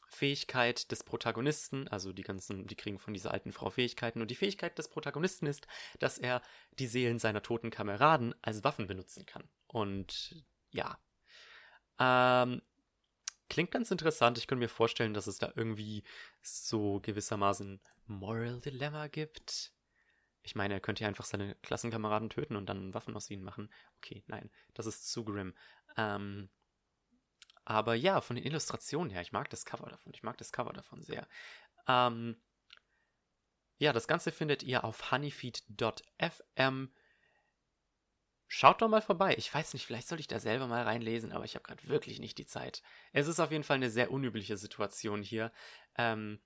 Fähigkeit 0.08 0.90
des 0.90 1.04
Protagonisten, 1.04 1.86
also 1.88 2.12
die 2.12 2.22
ganzen, 2.22 2.66
die 2.66 2.76
kriegen 2.76 2.98
von 2.98 3.14
dieser 3.14 3.32
alten 3.32 3.52
Frau 3.52 3.70
Fähigkeiten 3.70 4.22
und 4.22 4.30
die 4.30 4.36
Fähigkeit 4.36 4.76
des 4.78 4.88
Protagonisten 4.88 5.46
ist, 5.46 5.66
dass 5.98 6.18
er 6.18 6.42
die 6.78 6.86
Seelen 6.86 7.18
seiner 7.18 7.42
toten 7.42 7.70
Kameraden 7.70 8.34
als 8.42 8.64
Waffen 8.64 8.86
benutzen 8.86 9.26
kann. 9.26 9.48
Und 9.66 10.44
ja. 10.70 10.98
Ähm, 11.98 12.62
klingt 13.48 13.70
ganz 13.70 13.90
interessant. 13.90 14.38
Ich 14.38 14.46
könnte 14.46 14.60
mir 14.60 14.68
vorstellen, 14.68 15.14
dass 15.14 15.26
es 15.26 15.38
da 15.38 15.52
irgendwie 15.54 16.04
so 16.40 17.00
gewissermaßen 17.00 17.80
Moral 18.06 18.60
Dilemma 18.60 19.08
gibt. 19.08 19.72
Ich 20.42 20.54
meine, 20.54 20.74
er 20.74 20.80
könnte 20.80 21.02
ja 21.02 21.08
einfach 21.08 21.26
seine 21.26 21.54
Klassenkameraden 21.56 22.30
töten 22.30 22.56
und 22.56 22.66
dann 22.66 22.94
Waffen 22.94 23.14
aus 23.14 23.30
ihnen 23.30 23.44
machen. 23.44 23.70
Okay, 23.98 24.22
nein, 24.26 24.50
das 24.72 24.86
ist 24.86 25.10
zu 25.10 25.24
grim. 25.24 25.54
Ähm, 25.98 26.48
aber 27.68 27.94
ja, 27.94 28.22
von 28.22 28.36
den 28.36 28.46
Illustrationen 28.46 29.10
her, 29.10 29.20
ich 29.20 29.32
mag 29.32 29.50
das 29.50 29.66
Cover 29.66 29.90
davon. 29.90 30.14
Ich 30.14 30.22
mag 30.22 30.38
das 30.38 30.52
Cover 30.52 30.72
davon 30.72 31.02
sehr. 31.02 31.28
Ähm, 31.86 32.40
ja, 33.76 33.92
das 33.92 34.08
Ganze 34.08 34.32
findet 34.32 34.62
ihr 34.62 34.84
auf 34.84 35.12
honeyfeed.fm. 35.12 36.90
Schaut 38.46 38.80
doch 38.80 38.88
mal 38.88 39.02
vorbei. 39.02 39.34
Ich 39.36 39.52
weiß 39.52 39.74
nicht, 39.74 39.84
vielleicht 39.84 40.08
soll 40.08 40.18
ich 40.18 40.26
da 40.26 40.40
selber 40.40 40.66
mal 40.66 40.84
reinlesen, 40.84 41.30
aber 41.30 41.44
ich 41.44 41.56
habe 41.56 41.62
gerade 41.62 41.86
wirklich 41.88 42.20
nicht 42.20 42.38
die 42.38 42.46
Zeit. 42.46 42.82
Es 43.12 43.28
ist 43.28 43.38
auf 43.38 43.52
jeden 43.52 43.64
Fall 43.64 43.76
eine 43.76 43.90
sehr 43.90 44.10
unübliche 44.10 44.56
Situation 44.56 45.22
hier. 45.22 45.52
Ähm, 45.96 46.40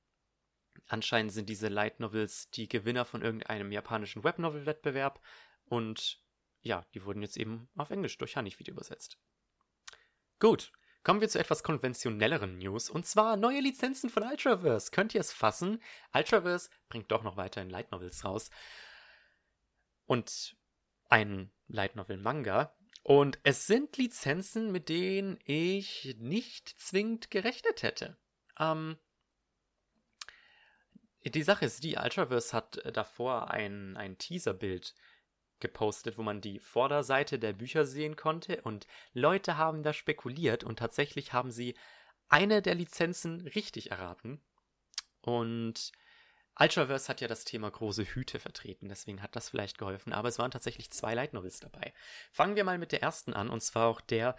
anscheinend 0.88 1.30
sind 1.30 1.48
diese 1.48 1.68
Light 1.68 2.00
Novels 2.00 2.50
die 2.50 2.68
Gewinner 2.68 3.04
von 3.04 3.22
irgendeinem 3.22 3.70
japanischen 3.70 4.24
Webnovel-Wettbewerb 4.24 5.20
und 5.66 6.20
ja, 6.62 6.84
die 6.94 7.04
wurden 7.04 7.22
jetzt 7.22 7.36
eben 7.36 7.68
auf 7.76 7.90
Englisch 7.90 8.18
durch 8.18 8.36
Honeyfeed 8.36 8.66
übersetzt. 8.66 9.18
Gut, 10.40 10.72
Kommen 11.02 11.20
wir 11.20 11.28
zu 11.28 11.40
etwas 11.40 11.64
konventionelleren 11.64 12.58
News 12.58 12.88
und 12.88 13.06
zwar 13.06 13.36
neue 13.36 13.60
Lizenzen 13.60 14.08
von 14.08 14.22
Ultraverse. 14.22 14.92
Könnt 14.92 15.14
ihr 15.14 15.20
es 15.20 15.32
fassen? 15.32 15.82
Ultraverse 16.14 16.70
bringt 16.88 17.10
doch 17.10 17.24
noch 17.24 17.36
weiterhin 17.36 17.70
Light 17.70 17.90
Novels 17.90 18.24
raus 18.24 18.50
und 20.06 20.56
ein 21.08 21.50
Light 21.66 21.96
Novel 21.96 22.18
Manga. 22.18 22.72
Und 23.02 23.40
es 23.42 23.66
sind 23.66 23.96
Lizenzen, 23.96 24.70
mit 24.70 24.88
denen 24.88 25.40
ich 25.44 26.16
nicht 26.20 26.68
zwingend 26.68 27.32
gerechnet 27.32 27.82
hätte. 27.82 28.16
Ähm, 28.60 28.96
die 31.24 31.42
Sache 31.42 31.64
ist 31.64 31.82
die, 31.82 31.96
Ultraverse 31.96 32.52
hat 32.56 32.80
davor 32.96 33.50
ein, 33.50 33.96
ein 33.96 34.18
Teaserbild 34.18 34.94
gepostet, 35.62 36.18
wo 36.18 36.22
man 36.22 36.42
die 36.42 36.58
Vorderseite 36.58 37.38
der 37.38 37.54
Bücher 37.54 37.86
sehen 37.86 38.16
konnte 38.16 38.60
und 38.60 38.86
Leute 39.14 39.56
haben 39.56 39.82
da 39.82 39.94
spekuliert 39.94 40.64
und 40.64 40.78
tatsächlich 40.78 41.32
haben 41.32 41.50
sie 41.50 41.74
eine 42.28 42.60
der 42.60 42.74
Lizenzen 42.74 43.46
richtig 43.54 43.90
erraten. 43.90 44.42
Und 45.22 45.92
Ultraverse 46.58 47.08
hat 47.08 47.20
ja 47.20 47.28
das 47.28 47.44
Thema 47.44 47.70
große 47.70 48.04
Hüte 48.04 48.38
vertreten, 48.38 48.88
deswegen 48.88 49.22
hat 49.22 49.36
das 49.36 49.50
vielleicht 49.50 49.78
geholfen, 49.78 50.12
aber 50.12 50.28
es 50.28 50.38
waren 50.38 50.50
tatsächlich 50.50 50.90
zwei 50.90 51.14
Light 51.14 51.32
Novels 51.32 51.60
dabei. 51.60 51.94
Fangen 52.30 52.56
wir 52.56 52.64
mal 52.64 52.78
mit 52.78 52.92
der 52.92 53.02
ersten 53.02 53.32
an, 53.32 53.48
und 53.48 53.62
zwar 53.62 53.86
auch 53.86 54.00
der, 54.00 54.36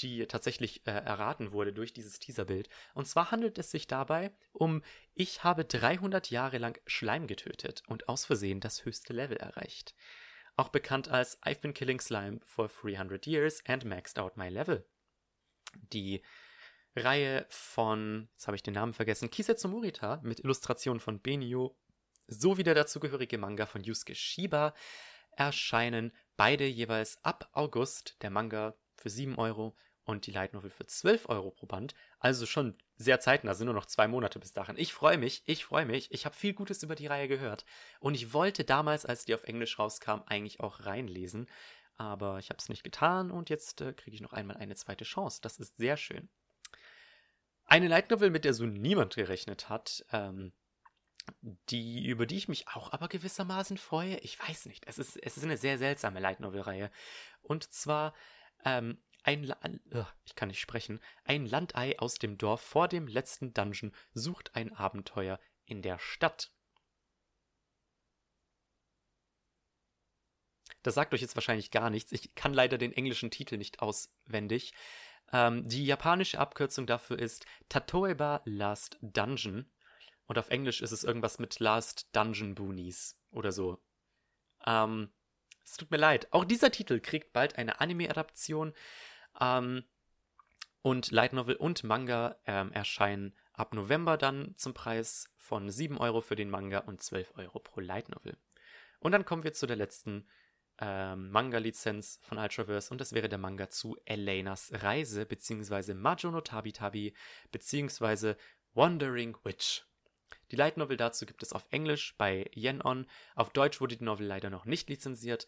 die 0.00 0.26
tatsächlich 0.26 0.86
äh, 0.86 0.90
erraten 0.90 1.52
wurde 1.52 1.72
durch 1.72 1.92
dieses 1.92 2.18
Teaserbild. 2.18 2.68
Und 2.94 3.06
zwar 3.06 3.30
handelt 3.30 3.58
es 3.58 3.70
sich 3.70 3.86
dabei 3.86 4.32
um 4.52 4.82
Ich 5.14 5.44
habe 5.44 5.64
300 5.64 6.30
Jahre 6.30 6.58
lang 6.58 6.78
Schleim 6.86 7.26
getötet 7.26 7.82
und 7.86 8.08
aus 8.08 8.24
Versehen 8.24 8.60
das 8.60 8.84
höchste 8.84 9.12
Level 9.12 9.36
erreicht 9.36 9.94
auch 10.56 10.68
bekannt 10.68 11.08
als 11.08 11.40
I've 11.42 11.60
been 11.60 11.74
killing 11.74 12.00
slime 12.00 12.40
for 12.44 12.68
300 12.68 13.26
years 13.26 13.62
and 13.66 13.84
maxed 13.84 14.18
out 14.18 14.36
my 14.36 14.48
level. 14.48 14.84
Die 15.92 16.22
Reihe 16.96 17.46
von, 17.48 18.28
jetzt 18.32 18.46
habe 18.46 18.56
ich 18.56 18.62
den 18.62 18.74
Namen 18.74 18.94
vergessen, 18.94 19.30
Kisetsu 19.30 19.68
Morita 19.68 20.20
mit 20.22 20.40
Illustrationen 20.40 21.00
von 21.00 21.20
Benio 21.20 21.76
sowie 22.28 22.62
der 22.62 22.74
dazugehörige 22.74 23.38
Manga 23.38 23.66
von 23.66 23.82
Yusuke 23.82 24.14
Shiba 24.14 24.74
erscheinen 25.32 26.12
beide 26.36 26.66
jeweils 26.66 27.22
ab 27.24 27.48
August. 27.52 28.16
Der 28.22 28.30
Manga 28.30 28.74
für 28.96 29.10
7 29.10 29.36
Euro 29.36 29.76
und 30.04 30.26
die 30.26 30.30
Light 30.30 30.52
Novel 30.52 30.70
für 30.70 30.86
12 30.86 31.28
Euro 31.28 31.50
pro 31.50 31.66
Band. 31.66 31.94
Also 32.18 32.46
schon 32.46 32.76
sehr 32.96 33.20
zeitnah, 33.20 33.54
sind 33.54 33.66
nur 33.66 33.74
noch 33.74 33.86
zwei 33.86 34.06
Monate 34.06 34.38
bis 34.38 34.52
dahin. 34.52 34.76
Ich 34.78 34.92
freue 34.92 35.18
mich, 35.18 35.42
ich 35.46 35.64
freue 35.64 35.86
mich. 35.86 36.12
Ich 36.12 36.26
habe 36.26 36.34
viel 36.34 36.54
Gutes 36.54 36.82
über 36.82 36.94
die 36.94 37.06
Reihe 37.06 37.28
gehört. 37.28 37.64
Und 37.98 38.14
ich 38.14 38.32
wollte 38.32 38.64
damals, 38.64 39.04
als 39.04 39.24
die 39.24 39.34
auf 39.34 39.44
Englisch 39.44 39.78
rauskam, 39.78 40.22
eigentlich 40.26 40.60
auch 40.60 40.86
reinlesen. 40.86 41.48
Aber 41.96 42.38
ich 42.38 42.50
habe 42.50 42.58
es 42.58 42.68
nicht 42.68 42.84
getan 42.84 43.30
und 43.30 43.50
jetzt 43.50 43.80
äh, 43.80 43.92
kriege 43.92 44.14
ich 44.14 44.20
noch 44.20 44.32
einmal 44.32 44.56
eine 44.56 44.74
zweite 44.74 45.04
Chance. 45.04 45.40
Das 45.42 45.58
ist 45.58 45.76
sehr 45.76 45.96
schön. 45.96 46.28
Eine 47.66 47.88
Light 47.88 48.10
Novel, 48.10 48.30
mit 48.30 48.44
der 48.44 48.54
so 48.54 48.66
niemand 48.66 49.14
gerechnet 49.14 49.68
hat, 49.68 50.04
ähm, 50.12 50.52
die, 51.70 52.06
über 52.06 52.26
die 52.26 52.36
ich 52.36 52.48
mich 52.48 52.68
auch 52.68 52.92
aber 52.92 53.08
gewissermaßen 53.08 53.78
freue. 53.78 54.18
Ich 54.18 54.38
weiß 54.38 54.66
nicht. 54.66 54.86
Es 54.86 54.98
ist, 54.98 55.16
es 55.16 55.36
ist 55.36 55.44
eine 55.44 55.56
sehr 55.56 55.78
seltsame 55.78 56.20
Light 56.20 56.40
Novel-Reihe. 56.40 56.90
Und 57.42 57.72
zwar 57.72 58.14
ähm, 58.64 58.98
ein 59.24 59.42
La 59.42 59.58
ich 60.24 60.34
kann 60.34 60.48
nicht 60.48 60.60
sprechen. 60.60 61.00
Ein 61.24 61.46
Landei 61.46 61.98
aus 61.98 62.14
dem 62.16 62.38
Dorf 62.38 62.60
vor 62.60 62.88
dem 62.88 63.08
letzten 63.08 63.52
Dungeon 63.54 63.92
sucht 64.12 64.54
ein 64.54 64.72
Abenteuer 64.72 65.40
in 65.64 65.82
der 65.82 65.98
Stadt. 65.98 66.52
Das 70.82 70.94
sagt 70.94 71.14
euch 71.14 71.22
jetzt 71.22 71.34
wahrscheinlich 71.34 71.70
gar 71.70 71.88
nichts. 71.88 72.12
Ich 72.12 72.34
kann 72.34 72.52
leider 72.52 72.76
den 72.76 72.92
englischen 72.92 73.30
Titel 73.30 73.56
nicht 73.56 73.80
auswendig. 73.80 74.74
Ähm, 75.32 75.66
die 75.66 75.86
japanische 75.86 76.38
Abkürzung 76.38 76.86
dafür 76.86 77.18
ist 77.18 77.46
Tatoeba 77.70 78.42
Last 78.44 78.98
Dungeon. 79.00 79.70
Und 80.26 80.38
auf 80.38 80.50
Englisch 80.50 80.82
ist 80.82 80.92
es 80.92 81.04
irgendwas 81.04 81.38
mit 81.38 81.58
Last 81.60 82.14
Dungeon 82.14 82.54
Boonies 82.54 83.18
oder 83.30 83.52
so. 83.52 83.82
Ähm, 84.66 85.10
es 85.64 85.78
tut 85.78 85.90
mir 85.90 85.96
leid. 85.96 86.28
Auch 86.30 86.44
dieser 86.44 86.70
Titel 86.70 87.00
kriegt 87.00 87.32
bald 87.32 87.56
eine 87.56 87.80
Anime-Adaption. 87.80 88.74
Ähm, 89.40 89.84
und 90.82 91.10
Light 91.10 91.32
Novel 91.32 91.56
und 91.56 91.82
Manga 91.82 92.36
ähm, 92.46 92.70
erscheinen 92.72 93.34
ab 93.54 93.72
November 93.72 94.18
dann 94.18 94.54
zum 94.56 94.74
Preis 94.74 95.30
von 95.36 95.70
7 95.70 95.96
Euro 95.96 96.20
für 96.20 96.36
den 96.36 96.50
Manga 96.50 96.80
und 96.80 97.02
12 97.02 97.32
Euro 97.36 97.58
pro 97.58 97.80
Light 97.80 98.10
Novel. 98.10 98.36
Und 99.00 99.12
dann 99.12 99.24
kommen 99.24 99.44
wir 99.44 99.54
zu 99.54 99.66
der 99.66 99.76
letzten 99.76 100.26
ähm, 100.78 101.30
Manga-Lizenz 101.30 102.18
von 102.22 102.38
Ultraverse 102.38 102.90
und 102.90 103.00
das 103.00 103.12
wäre 103.12 103.28
der 103.28 103.38
Manga 103.38 103.70
zu 103.70 103.96
Elenas 104.04 104.70
Reise, 104.74 105.24
beziehungsweise 105.24 105.94
Majo 105.94 106.30
no 106.30 106.40
Tabi 106.40 106.72
Tabi, 106.72 107.14
beziehungsweise 107.52 108.36
Wandering 108.74 109.36
Witch. 109.44 109.84
Die 110.50 110.56
Light 110.56 110.76
Novel 110.76 110.96
dazu 110.96 111.26
gibt 111.26 111.42
es 111.42 111.52
auf 111.52 111.66
Englisch 111.70 112.14
bei 112.18 112.50
Yen 112.54 112.84
On. 112.84 113.06
Auf 113.34 113.50
Deutsch 113.50 113.80
wurde 113.80 113.96
die 113.96 114.04
Novel 114.04 114.26
leider 114.26 114.50
noch 114.50 114.64
nicht 114.64 114.88
lizenziert. 114.88 115.46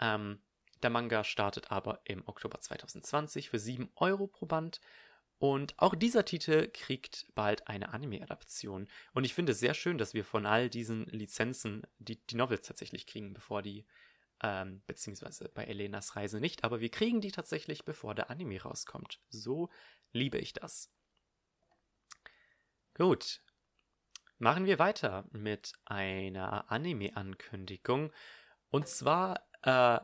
Ähm, 0.00 0.40
der 0.82 0.90
Manga 0.90 1.24
startet 1.24 1.70
aber 1.70 2.00
im 2.04 2.26
Oktober 2.26 2.60
2020 2.60 3.50
für 3.50 3.58
7 3.58 3.90
Euro 3.96 4.26
pro 4.26 4.46
Band. 4.46 4.80
Und 5.38 5.78
auch 5.78 5.94
dieser 5.94 6.24
Titel 6.24 6.68
kriegt 6.72 7.26
bald 7.34 7.68
eine 7.68 7.92
Anime-Adaption. 7.92 8.88
Und 9.14 9.24
ich 9.24 9.34
finde 9.34 9.52
es 9.52 9.60
sehr 9.60 9.74
schön, 9.74 9.96
dass 9.96 10.12
wir 10.12 10.24
von 10.24 10.46
all 10.46 10.68
diesen 10.68 11.06
Lizenzen 11.06 11.82
die, 11.98 12.16
die 12.26 12.34
Novels 12.34 12.66
tatsächlich 12.66 13.06
kriegen, 13.06 13.34
bevor 13.34 13.62
die, 13.62 13.86
ähm, 14.42 14.82
beziehungsweise 14.86 15.48
bei 15.48 15.64
Elenas 15.64 16.16
Reise 16.16 16.40
nicht, 16.40 16.64
aber 16.64 16.80
wir 16.80 16.90
kriegen 16.90 17.20
die 17.20 17.30
tatsächlich, 17.30 17.84
bevor 17.84 18.16
der 18.16 18.30
Anime 18.30 18.60
rauskommt. 18.60 19.20
So 19.28 19.70
liebe 20.12 20.38
ich 20.38 20.52
das. 20.52 20.90
Gut. 22.94 23.40
Machen 24.40 24.66
wir 24.66 24.78
weiter 24.78 25.24
mit 25.30 25.72
einer 25.84 26.70
Anime-Ankündigung. 26.70 28.12
Und 28.70 28.88
zwar 28.88 29.48
äh, 29.62 30.00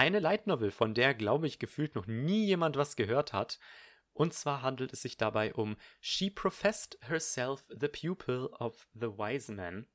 eine 0.00 0.18
Light 0.18 0.46
Novel, 0.46 0.70
von 0.70 0.94
der, 0.94 1.12
glaube 1.12 1.46
ich, 1.46 1.58
gefühlt 1.58 1.94
noch 1.94 2.06
nie 2.06 2.46
jemand 2.46 2.78
was 2.78 2.96
gehört 2.96 3.34
hat. 3.34 3.58
Und 4.14 4.32
zwar 4.32 4.62
handelt 4.62 4.94
es 4.94 5.02
sich 5.02 5.18
dabei 5.18 5.52
um 5.52 5.76
She 6.00 6.30
Professed 6.30 6.98
Herself 7.02 7.66
the 7.68 7.88
Pupil 7.88 8.46
of 8.58 8.88
the 8.94 9.08
Wise 9.08 9.52
Man, 9.52 9.86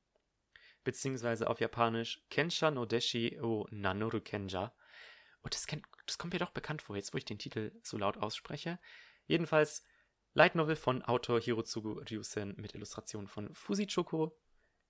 beziehungsweise 0.84 1.50
auf 1.50 1.58
Japanisch 1.58 2.22
Kensha 2.30 2.70
no 2.70 2.86
Deshi 2.86 3.40
o 3.42 3.66
Nanoru 3.72 4.20
Kenja. 4.20 4.72
Und 5.42 5.54
das, 5.54 5.66
kennt, 5.66 5.84
das 6.06 6.18
kommt 6.18 6.34
mir 6.34 6.38
doch 6.38 6.52
bekannt 6.52 6.82
vor, 6.82 6.94
jetzt 6.94 7.12
wo 7.12 7.18
ich 7.18 7.24
den 7.24 7.40
Titel 7.40 7.72
so 7.82 7.98
laut 7.98 8.16
ausspreche. 8.16 8.78
Jedenfalls 9.26 9.84
Light 10.34 10.54
Novel 10.54 10.76
von 10.76 11.02
Autor 11.02 11.40
Hirotsugu 11.40 11.94
Ryusen 12.08 12.54
mit 12.58 12.76
Illustrationen 12.76 13.26
von 13.26 13.52
Fusichoko. 13.52 14.38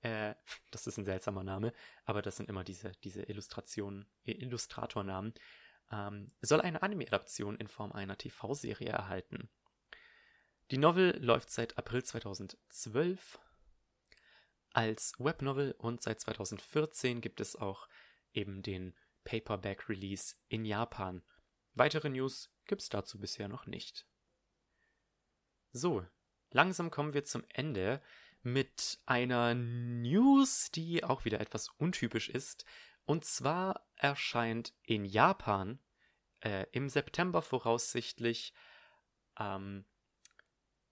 Äh, 0.07 0.37
das 0.71 0.87
ist 0.87 0.99
ein 0.99 1.05
seltsamer 1.05 1.43
Name, 1.43 1.73
aber 2.05 2.23
das 2.23 2.37
sind 2.37 2.49
immer 2.49 2.63
diese, 2.63 2.93
diese 3.03 3.23
Illustrationen, 3.23 4.07
Illustratornamen. 4.23 5.35
Ähm, 5.91 6.33
soll 6.41 6.61
eine 6.61 6.83
Anime-Adaption 6.83 7.57
in 7.57 7.67
Form 7.67 7.91
einer 7.91 8.17
TV-Serie 8.17 8.89
erhalten. 8.89 9.51
Die 10.71 10.79
Novel 10.79 11.19
läuft 11.21 11.51
seit 11.51 11.77
April 11.77 12.05
2012 12.05 13.41
als 14.73 15.15
Webnovel 15.19 15.73
und 15.73 16.03
seit 16.03 16.21
2014 16.21 17.21
gibt 17.21 17.41
es 17.41 17.57
auch 17.57 17.89
eben 18.33 18.63
den 18.63 18.95
Paperback-Release 19.25 20.37
in 20.47 20.65
Japan. 20.65 21.25
Weitere 21.75 22.11
News 22.11 22.55
gibt 22.67 22.83
es 22.83 22.91
dazu 22.91 23.19
bisher 23.19 23.49
noch 23.49 23.67
nicht. 23.67 24.07
So, 25.73 26.07
langsam 26.51 26.93
kommen 26.93 27.13
wir 27.13 27.25
zum 27.25 27.45
Ende 27.49 28.01
mit 28.47 29.01
einer 29.07 29.55
News, 29.55 30.71
die 30.71 31.03
auch 31.03 31.25
wieder 31.25 31.41
etwas 31.41 31.69
untypisch 31.79 32.29
ist. 32.29 32.65
Und 33.05 33.25
zwar 33.25 33.85
erscheint 33.97 34.73
in 34.85 35.05
Japan 35.05 35.81
äh, 36.45 36.65
im 36.71 36.89
September 36.89 37.43
voraussichtlich 37.43 38.55
ähm, 39.39 39.85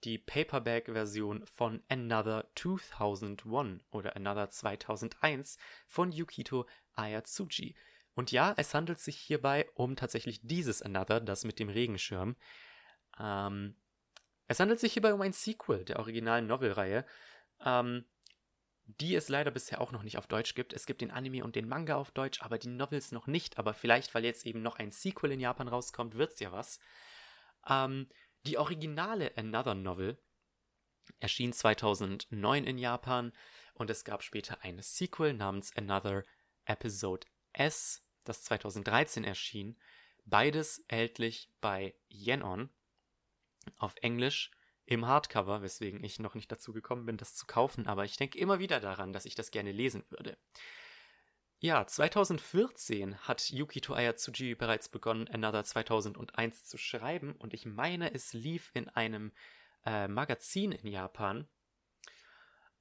die 0.02 0.18
Paperback-Version 0.18 1.46
von 1.46 1.80
Another 1.88 2.50
2001 2.56 3.84
oder 3.92 4.16
Another 4.16 4.50
2001 4.50 5.56
von 5.86 6.10
Yukito 6.10 6.66
Ayatsuji. 6.94 7.76
Und 8.14 8.32
ja, 8.32 8.54
es 8.56 8.74
handelt 8.74 8.98
sich 8.98 9.16
hierbei 9.16 9.70
um 9.74 9.94
tatsächlich 9.94 10.40
dieses 10.42 10.82
Another, 10.82 11.20
das 11.20 11.44
mit 11.44 11.60
dem 11.60 11.68
Regenschirm. 11.68 12.34
Ähm, 13.16 13.76
es 14.48 14.58
handelt 14.58 14.80
sich 14.80 14.92
hierbei 14.92 15.14
um 15.14 15.20
ein 15.20 15.32
Sequel 15.32 15.84
der 15.84 16.00
originalen 16.00 16.48
Novelreihe, 16.48 17.06
ähm, 17.64 18.04
die 18.86 19.14
es 19.14 19.28
leider 19.28 19.50
bisher 19.50 19.80
auch 19.80 19.92
noch 19.92 20.02
nicht 20.02 20.18
auf 20.18 20.26
Deutsch 20.26 20.54
gibt. 20.54 20.72
Es 20.72 20.86
gibt 20.86 21.00
den 21.00 21.10
Anime 21.10 21.42
und 21.42 21.56
den 21.56 21.68
Manga 21.68 21.96
auf 21.96 22.10
Deutsch, 22.10 22.42
aber 22.42 22.58
die 22.58 22.68
Novels 22.68 23.12
noch 23.12 23.26
nicht. 23.26 23.58
Aber 23.58 23.72
vielleicht, 23.72 24.14
weil 24.14 24.24
jetzt 24.24 24.44
eben 24.44 24.62
noch 24.62 24.76
ein 24.76 24.92
Sequel 24.92 25.32
in 25.32 25.40
Japan 25.40 25.68
rauskommt, 25.68 26.14
wird's 26.16 26.40
ja 26.40 26.52
was. 26.52 26.78
Ähm, 27.66 28.08
die 28.46 28.58
originale 28.58 29.32
Another 29.36 29.74
Novel 29.74 30.18
erschien 31.18 31.52
2009 31.52 32.64
in 32.64 32.78
Japan 32.78 33.32
und 33.72 33.90
es 33.90 34.04
gab 34.04 34.22
später 34.22 34.62
ein 34.62 34.80
Sequel 34.82 35.32
namens 35.32 35.74
Another 35.76 36.24
Episode 36.66 37.26
S, 37.52 38.02
das 38.24 38.42
2013 38.44 39.24
erschien. 39.24 39.78
Beides 40.26 40.84
erhältlich 40.88 41.50
bei 41.60 41.94
Yenon 42.08 42.70
auf 43.78 43.94
Englisch 44.02 44.50
im 44.86 45.06
Hardcover, 45.06 45.62
weswegen 45.62 46.02
ich 46.04 46.18
noch 46.18 46.34
nicht 46.34 46.50
dazu 46.52 46.72
gekommen 46.72 47.06
bin, 47.06 47.16
das 47.16 47.34
zu 47.34 47.46
kaufen, 47.46 47.86
aber 47.86 48.04
ich 48.04 48.16
denke 48.16 48.38
immer 48.38 48.58
wieder 48.58 48.80
daran, 48.80 49.12
dass 49.12 49.24
ich 49.24 49.34
das 49.34 49.50
gerne 49.50 49.72
lesen 49.72 50.04
würde. 50.10 50.36
Ja, 51.60 51.86
2014 51.86 53.16
hat 53.20 53.48
Yukito 53.48 53.94
Ayatsuji 53.94 54.54
bereits 54.54 54.90
begonnen, 54.90 55.28
Another 55.28 55.64
2001 55.64 56.64
zu 56.64 56.76
schreiben 56.76 57.32
und 57.36 57.54
ich 57.54 57.64
meine, 57.64 58.12
es 58.12 58.34
lief 58.34 58.70
in 58.74 58.88
einem 58.90 59.32
äh, 59.86 60.08
Magazin 60.08 60.72
in 60.72 60.86
Japan. 60.86 61.48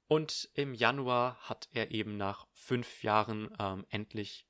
Und 0.06 0.50
im 0.52 0.74
Januar 0.74 1.36
hat 1.48 1.68
er 1.72 1.92
eben 1.92 2.18
nach 2.18 2.46
fünf 2.52 3.02
Jahren 3.02 3.56
ähm, 3.58 3.86
endlich 3.88 4.46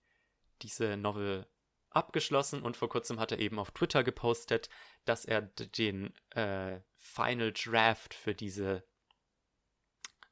diese 0.63 0.97
Novel 0.97 1.47
abgeschlossen 1.95 2.63
und 2.63 2.77
vor 2.77 2.89
kurzem 2.89 3.21
hat 3.21 3.33
er 3.33 3.39
eben 3.39 3.59
auf 3.59 3.71
Twitter 3.71 4.05
gepostet, 4.05 4.69
dass 5.05 5.25
er 5.25 5.43
den 5.43 6.15
äh, 6.31 6.81
Final 6.99 7.53
Draft 7.53 8.15
für 8.15 8.35
diese 8.35 8.85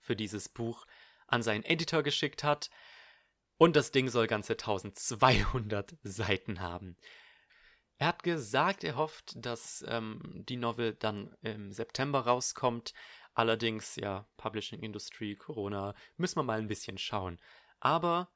für 0.01 0.17
dieses 0.17 0.49
Buch 0.49 0.87
an 1.29 1.43
seinen 1.43 1.63
Editor 1.65 2.03
geschickt 2.03 2.43
hat 2.43 2.71
und 3.57 3.77
das 3.77 3.93
Ding 3.93 4.09
soll 4.09 4.27
ganze 4.27 4.55
1200 4.55 5.95
Seiten 6.03 6.61
haben. 6.61 6.97
Er 7.99 8.09
hat 8.09 8.25
gesagt, 8.25 8.83
er 8.83 8.97
hofft, 8.97 9.35
dass 9.37 9.85
ähm, 9.87 10.21
die 10.49 10.57
Novel 10.57 10.95
dann 10.95 11.37
im 11.43 11.71
September 11.71 12.23
rauskommt. 12.23 12.93
Allerdings, 13.35 13.95
ja, 13.95 14.27
Publishing 14.37 14.81
Industry, 14.81 15.37
Corona, 15.37 15.95
müssen 16.17 16.39
wir 16.39 16.43
mal 16.43 16.59
ein 16.59 16.67
bisschen 16.67 16.99
schauen. 16.99 17.39
Aber 17.79 18.33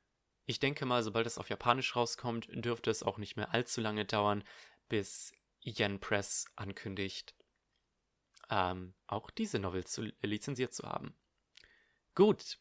ich 0.47 0.61
denke 0.61 0.87
mal, 0.87 1.03
sobald 1.03 1.27
es 1.27 1.39
auf 1.39 1.51
Japanisch 1.51 1.97
rauskommt, 1.97 2.49
dürfte 2.53 2.91
es 2.91 3.03
auch 3.03 3.19
nicht 3.19 3.37
mehr 3.37 3.53
allzu 3.53 3.81
lange 3.81 4.05
dauern, 4.05 4.45
bis 4.89 5.33
Yen 5.61 5.99
Press 5.99 6.47
ankündigt, 6.55 7.35
ähm, 8.49 8.95
auch 9.09 9.31
diese 9.31 9.59
Novel 9.59 9.85
zu, 9.85 10.13
lizenziert 10.23 10.73
zu 10.73 10.85
haben. 10.85 11.17
Gut, 12.15 12.59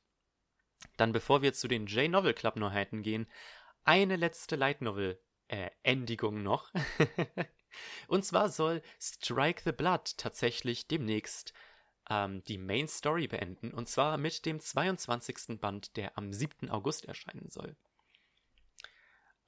dann 0.98 1.12
bevor 1.12 1.41
wir 1.43 1.54
zu 1.54 1.67
den 1.67 1.86
J-Novel 1.86 2.34
Club 2.34 2.56
Neuheiten 2.56 3.04
gehen, 3.04 3.30
eine 3.84 4.15
letzte 4.15 4.56
Light 4.56 4.82
Novel 4.82 5.21
äh, 5.48 5.69
Endigung 5.84 6.41
noch. 6.41 6.71
Und 8.08 8.26
zwar 8.26 8.50
soll 8.50 8.82
Strike 9.00 9.62
the 9.63 9.71
Blood 9.71 10.17
tatsächlich 10.17 10.88
demnächst 10.88 11.54
ähm, 12.09 12.43
die 12.45 12.57
Main 12.57 12.87
Story 12.87 13.27
beenden. 13.27 13.71
Und 13.73 13.89
zwar 13.89 14.17
mit 14.17 14.45
dem 14.45 14.59
22. 14.59 15.59
Band, 15.59 15.95
der 15.97 16.17
am 16.17 16.33
7. 16.33 16.69
August 16.69 17.05
erscheinen 17.05 17.49
soll. 17.49 17.75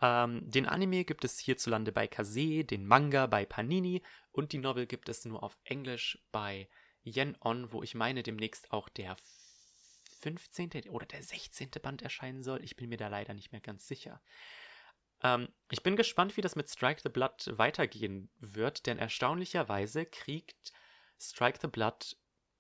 Ähm, 0.02 0.50
den 0.50 0.68
Anime 0.68 1.06
gibt 1.06 1.24
es 1.24 1.40
hierzulande 1.40 1.92
bei 1.92 2.08
Kase, 2.08 2.64
den 2.64 2.86
Manga 2.86 3.26
bei 3.26 3.46
Panini 3.46 4.04
und 4.32 4.52
die 4.52 4.60
Novel 4.60 4.86
gibt 4.86 5.10
es 5.10 5.26
nur 5.26 5.42
auf 5.42 5.58
Englisch 5.64 6.20
bei 6.32 6.70
Yen 7.04 7.36
On, 7.42 7.72
wo 7.72 7.82
ich 7.82 7.96
meine 7.96 8.22
demnächst 8.22 8.72
auch 8.72 8.90
der 8.90 9.16
15. 10.22 10.90
oder 10.90 11.06
der 11.06 11.24
16. 11.24 11.72
Band 11.82 12.02
erscheinen 12.02 12.44
soll. 12.44 12.64
Ich 12.64 12.76
bin 12.76 12.90
mir 12.90 12.98
da 12.98 13.08
leider 13.08 13.34
nicht 13.34 13.52
mehr 13.52 13.62
ganz 13.62 13.88
sicher. 13.88 14.22
Ähm, 15.24 15.50
ich 15.72 15.82
bin 15.82 15.96
gespannt, 15.96 16.38
wie 16.38 16.42
das 16.42 16.56
mit 16.56 16.70
Strike 16.70 17.02
the 17.02 17.10
Blood 17.10 17.52
weitergehen 17.58 18.30
wird, 18.40 18.86
denn 18.86 19.00
erstaunlicherweise 19.00 20.06
kriegt 20.06 20.74
Strike 21.20 21.60
the 21.62 21.68
Blood 21.68 22.18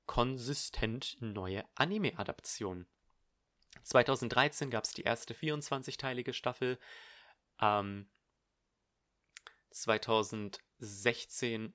konsistent 0.07 1.17
neue 1.19 1.65
Anime-Adaptionen. 1.75 2.87
2013 3.83 4.71
gab 4.71 4.85
es 4.85 4.93
die 4.93 5.03
erste 5.03 5.33
24-teilige 5.33 6.33
Staffel. 6.33 6.79
Ähm, 7.61 8.07
2016 9.69 11.73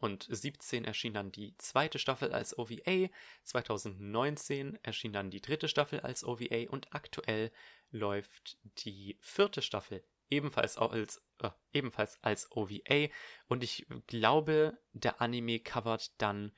und 0.00 0.26
17 0.28 0.84
erschien 0.84 1.14
dann 1.14 1.30
die 1.30 1.56
zweite 1.58 1.98
Staffel 1.98 2.32
als 2.32 2.58
OVA, 2.58 3.08
2019 3.44 4.78
erschien 4.82 5.12
dann 5.12 5.30
die 5.30 5.40
dritte 5.40 5.68
Staffel 5.68 6.00
als 6.00 6.24
OVA 6.24 6.68
und 6.68 6.92
aktuell 6.92 7.52
läuft 7.90 8.58
die 8.84 9.16
vierte 9.20 9.62
Staffel 9.62 10.04
ebenfalls 10.30 10.76
als, 10.76 11.22
äh, 11.40 11.50
ebenfalls 11.72 12.18
als 12.22 12.50
OVA 12.52 13.08
und 13.46 13.62
ich 13.62 13.86
glaube, 14.06 14.78
der 14.92 15.20
Anime 15.20 15.60
covert 15.60 16.20
dann 16.20 16.52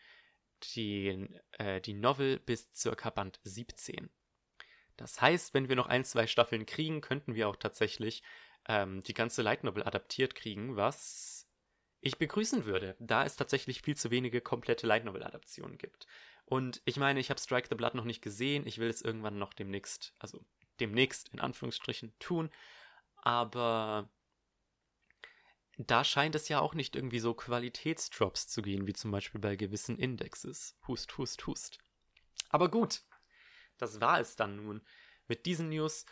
den, 0.74 1.38
äh, 1.52 1.81
die 1.81 1.94
Novel 1.94 2.38
bis 2.40 2.70
circa 2.74 3.11
Band 3.11 3.40
17. 3.44 4.11
Das 4.96 5.20
heißt, 5.20 5.55
wenn 5.55 5.68
wir 5.68 5.76
noch 5.76 5.87
ein, 5.87 6.05
zwei 6.05 6.26
Staffeln 6.26 6.66
kriegen, 6.66 7.00
könnten 7.00 7.35
wir 7.35 7.48
auch 7.48 7.57
tatsächlich 7.57 8.22
ähm, 8.68 9.02
die 9.02 9.14
ganze 9.14 9.42
Light 9.42 9.64
Novel 9.64 9.85
adaptiert 9.85 10.35
kriegen, 10.35 10.76
was 10.76 11.46
ich 12.00 12.18
begrüßen 12.18 12.64
würde, 12.64 12.96
da 12.98 13.24
es 13.24 13.37
tatsächlich 13.37 13.83
viel 13.83 13.96
zu 13.96 14.11
wenige 14.11 14.40
komplette 14.40 14.87
Light 14.87 15.05
Novel 15.05 15.24
Adaptionen 15.24 15.79
gibt. 15.79 16.07
Und 16.44 16.81
ich 16.85 16.96
meine, 16.96 17.20
ich 17.20 17.31
habe 17.31 17.40
Strike 17.40 17.68
the 17.68 17.74
Blood 17.74 17.94
noch 17.94 18.05
nicht 18.05 18.22
gesehen, 18.22 18.66
ich 18.66 18.79
will 18.79 18.88
es 18.88 19.02
irgendwann 19.02 19.38
noch 19.38 19.52
demnächst, 19.52 20.14
also 20.18 20.44
demnächst 20.79 21.29
in 21.31 21.40
Anführungsstrichen 21.40 22.14
tun, 22.18 22.50
aber 23.16 24.09
da 25.79 26.05
scheint 26.05 26.35
es 26.35 26.49
ja 26.49 26.61
auch 26.61 26.75
nicht 26.75 26.97
irgendwie 26.97 27.19
so 27.19 27.35
Qualitätsdrops 27.35 28.49
zu 28.49 28.62
gehen, 28.62 28.87
wie 28.87 28.95
zum 28.95 29.11
Beispiel 29.11 29.41
bei 29.41 29.57
gewissen 29.57 29.99
Indexes. 29.99 30.75
Hust, 30.89 31.19
hust, 31.19 31.47
hust. 31.47 31.79
Aber 32.49 32.71
gut, 32.71 33.03
das 33.77 34.01
war 34.01 34.19
es 34.21 34.37
dann 34.37 34.57
nun 34.57 34.81
mit 35.29 35.45
diesen 35.45 35.69
News. 35.69 36.07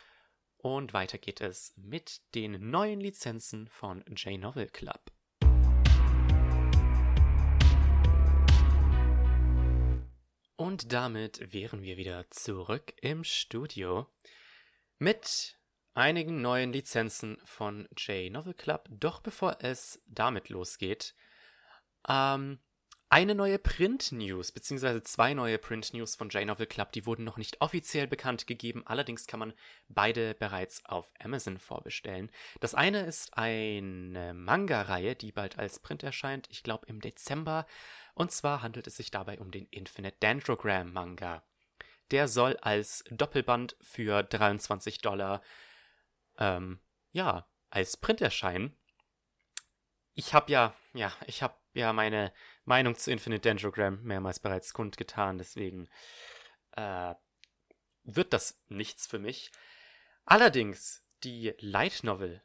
Und 0.57 0.93
weiter 0.93 1.17
geht 1.17 1.41
es 1.41 1.73
mit 1.77 2.21
den 2.35 2.69
neuen 2.69 2.99
Lizenzen 2.99 3.67
von 3.67 4.03
J-Novel 4.07 4.67
Club. 4.67 5.11
Und 10.57 10.93
damit 10.93 11.53
wären 11.53 11.81
wir 11.81 11.97
wieder 11.97 12.29
zurück 12.29 12.93
im 13.01 13.23
Studio 13.23 14.07
mit 14.97 15.57
einigen 15.95 16.41
neuen 16.41 16.71
Lizenzen 16.71 17.37
von 17.43 17.87
J 17.97 18.31
Novel 18.31 18.53
Club. 18.53 18.87
Doch 18.91 19.21
bevor 19.21 19.57
es 19.61 20.01
damit 20.05 20.49
losgeht, 20.49 21.15
ähm, 22.07 22.59
Eine 23.09 23.35
neue 23.35 23.59
Print-News, 23.59 24.51
beziehungsweise 24.51 25.03
zwei 25.03 25.35
neue 25.35 25.59
Print-News 25.59 26.15
von 26.15 26.29
J-Novel 26.29 26.65
Club, 26.65 26.91
die 26.91 27.05
wurden 27.05 27.23
noch 27.23 27.37
nicht 27.37 27.61
offiziell 27.61 28.07
bekannt 28.07 28.47
gegeben, 28.47 28.81
allerdings 28.85 29.27
kann 29.27 29.39
man 29.39 29.53
beide 29.87 30.33
bereits 30.33 30.83
auf 30.85 31.13
Amazon 31.19 31.59
vorbestellen. 31.59 32.31
Das 32.61 32.73
eine 32.73 33.05
ist 33.05 33.37
eine 33.37 34.33
Manga-Reihe, 34.33 35.15
die 35.15 35.31
bald 35.31 35.59
als 35.59 35.79
Print 35.79 36.01
erscheint, 36.01 36.47
ich 36.51 36.63
glaube 36.63 36.87
im 36.87 36.99
Dezember, 36.99 37.67
und 38.15 38.31
zwar 38.31 38.63
handelt 38.63 38.87
es 38.87 38.97
sich 38.97 39.11
dabei 39.11 39.39
um 39.39 39.51
den 39.51 39.67
Infinite 39.67 40.17
Dendrogram 40.21 40.91
Manga. 40.91 41.43
Der 42.11 42.27
soll 42.27 42.57
als 42.57 43.03
Doppelband 43.11 43.77
für 43.81 44.23
23 44.23 44.99
Dollar, 45.01 45.41
ähm, 46.37 46.79
ja, 47.11 47.47
als 47.69 47.97
Print 47.97 48.21
erscheinen. 48.21 48.77
Ich 50.13 50.33
habe 50.33 50.51
ja, 50.51 50.73
ja, 50.93 51.11
ich 51.27 51.43
habe 51.43 51.55
ja 51.73 51.91
meine 51.93 52.33
Meinung 52.63 52.95
zu 52.95 53.11
Infinite 53.11 53.41
Dendrogram 53.41 54.01
mehrmals 54.03 54.39
bereits 54.39 54.73
kundgetan, 54.73 55.37
deswegen 55.37 55.89
äh, 56.71 57.13
wird 58.03 58.33
das 58.33 58.61
nichts 58.67 59.07
für 59.07 59.19
mich. 59.19 59.51
Allerdings, 60.25 61.03
die 61.23 61.53
Light 61.59 62.03
Novel, 62.03 62.41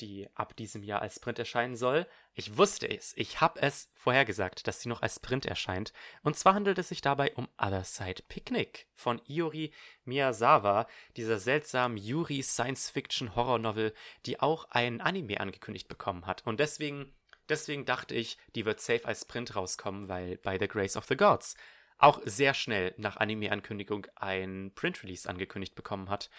die 0.00 0.28
ab 0.34 0.56
diesem 0.56 0.82
Jahr 0.82 1.02
als 1.02 1.20
Print 1.20 1.38
erscheinen 1.38 1.76
soll, 1.76 2.06
ich 2.34 2.56
wusste 2.56 2.88
es, 2.88 3.12
ich 3.16 3.40
habe 3.40 3.60
es 3.60 3.90
vorhergesagt, 3.94 4.66
dass 4.66 4.80
sie 4.80 4.88
noch 4.88 5.02
als 5.02 5.20
Print 5.20 5.46
erscheint. 5.46 5.92
Und 6.22 6.36
zwar 6.36 6.54
handelt 6.54 6.78
es 6.78 6.88
sich 6.88 7.00
dabei 7.00 7.32
um 7.34 7.48
Other 7.58 7.84
Side 7.84 8.22
Picnic 8.28 8.86
von 8.94 9.20
Iori 9.26 9.72
Miyazawa, 10.04 10.86
dieser 11.16 11.38
seltsamen 11.38 11.96
Yuri 11.96 12.42
Science-Fiction-Horror-Novel, 12.42 13.94
die 14.26 14.40
auch 14.40 14.66
ein 14.70 15.00
Anime 15.00 15.40
angekündigt 15.40 15.88
bekommen 15.88 16.26
hat. 16.26 16.46
Und 16.46 16.60
deswegen 16.60 17.14
Deswegen 17.48 17.84
dachte 17.84 18.14
ich, 18.14 18.38
die 18.54 18.64
wird 18.64 18.80
safe 18.80 19.04
als 19.04 19.26
Print 19.26 19.54
rauskommen, 19.54 20.08
weil 20.08 20.38
bei 20.38 20.58
The 20.58 20.68
Grace 20.68 20.96
of 20.96 21.04
the 21.04 21.16
Gods 21.16 21.56
auch 21.98 22.20
sehr 22.24 22.54
schnell 22.54 22.94
nach 22.96 23.18
Anime-Ankündigung 23.18 24.06
ein 24.16 24.72
Print-Release 24.74 25.28
angekündigt 25.28 25.74
bekommen 25.74 26.10
hat, 26.10 26.30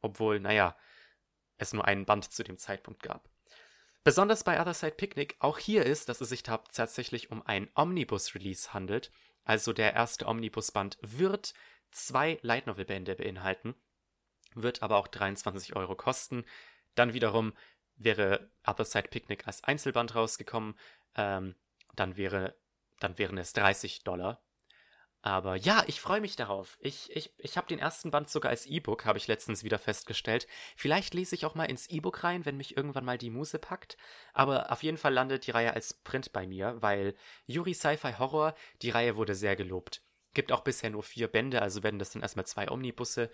obwohl, 0.00 0.38
naja, 0.40 0.76
es 1.60 1.72
nur 1.72 1.84
einen 1.84 2.06
Band 2.06 2.32
zu 2.32 2.42
dem 2.42 2.58
Zeitpunkt 2.58 3.02
gab. 3.02 3.28
Besonders 4.02 4.44
bei 4.44 4.60
Other 4.60 4.74
Side 4.74 4.92
Picnic 4.92 5.36
auch 5.40 5.58
hier 5.58 5.84
ist, 5.84 6.08
dass 6.08 6.20
es 6.20 6.30
sich 6.30 6.42
tatsächlich 6.42 7.30
um 7.30 7.46
ein 7.46 7.68
Omnibus-Release 7.74 8.72
handelt. 8.72 9.12
Also 9.44 9.72
der 9.72 9.92
erste 9.92 10.26
Omnibus-Band 10.26 10.98
wird 11.02 11.52
zwei 11.90 12.38
Light 12.42 12.66
Novel-Bände 12.66 13.14
beinhalten, 13.14 13.74
wird 14.54 14.82
aber 14.82 14.96
auch 14.96 15.08
23 15.08 15.76
Euro 15.76 15.96
kosten. 15.96 16.44
Dann 16.94 17.12
wiederum 17.12 17.52
wäre 17.96 18.50
Other 18.66 18.86
Side 18.86 19.08
Picnic 19.08 19.46
als 19.46 19.62
Einzelband 19.64 20.14
rausgekommen, 20.14 20.78
ähm, 21.14 21.54
dann 21.94 22.16
wäre, 22.16 22.56
dann 23.00 23.18
wären 23.18 23.36
es 23.36 23.52
30 23.52 24.04
Dollar. 24.04 24.42
Aber 25.22 25.54
ja, 25.56 25.84
ich 25.86 26.00
freue 26.00 26.22
mich 26.22 26.36
darauf. 26.36 26.78
Ich, 26.80 27.14
ich, 27.14 27.30
ich 27.36 27.58
habe 27.58 27.66
den 27.66 27.78
ersten 27.78 28.10
Band 28.10 28.30
sogar 28.30 28.50
als 28.50 28.64
E-Book, 28.64 29.04
habe 29.04 29.18
ich 29.18 29.26
letztens 29.26 29.64
wieder 29.64 29.78
festgestellt. 29.78 30.46
Vielleicht 30.76 31.12
lese 31.12 31.34
ich 31.34 31.44
auch 31.44 31.54
mal 31.54 31.66
ins 31.66 31.88
E-Book 31.88 32.24
rein, 32.24 32.46
wenn 32.46 32.56
mich 32.56 32.76
irgendwann 32.76 33.04
mal 33.04 33.18
die 33.18 33.28
Muse 33.28 33.58
packt. 33.58 33.98
Aber 34.32 34.72
auf 34.72 34.82
jeden 34.82 34.96
Fall 34.96 35.12
landet 35.12 35.46
die 35.46 35.50
Reihe 35.50 35.74
als 35.74 35.92
Print 35.92 36.32
bei 36.32 36.46
mir, 36.46 36.80
weil 36.80 37.14
Yuri 37.46 37.74
Sci-Fi 37.74 38.14
Horror, 38.18 38.54
die 38.80 38.90
Reihe 38.90 39.16
wurde 39.16 39.34
sehr 39.34 39.56
gelobt. 39.56 40.02
Gibt 40.32 40.52
auch 40.52 40.60
bisher 40.60 40.88
nur 40.88 41.02
vier 41.02 41.28
Bände, 41.28 41.60
also 41.60 41.82
werden 41.82 41.98
das 41.98 42.12
dann 42.12 42.22
erstmal 42.22 42.46
zwei 42.46 42.70
Omnibusse. 42.70 43.30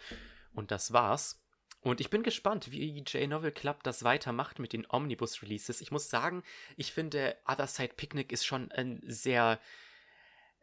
Und 0.55 0.72
das 0.72 0.92
war's. 0.92 1.40
Und 1.83 2.01
ich 2.01 2.11
bin 2.11 2.25
gespannt, 2.25 2.72
wie 2.72 2.99
J-Novel 2.99 3.53
Club 3.53 3.85
das 3.85 4.03
weitermacht 4.03 4.59
mit 4.59 4.72
den 4.72 4.87
Omnibus-Releases. 4.90 5.81
Ich 5.81 5.92
muss 5.92 6.11
sagen, 6.11 6.42
ich 6.77 6.92
finde, 6.92 7.37
Other 7.46 7.68
Side 7.68 7.94
Picnic 7.96 8.33
ist 8.33 8.44
schon 8.44 8.72
ein 8.72 9.01
sehr, 9.07 9.61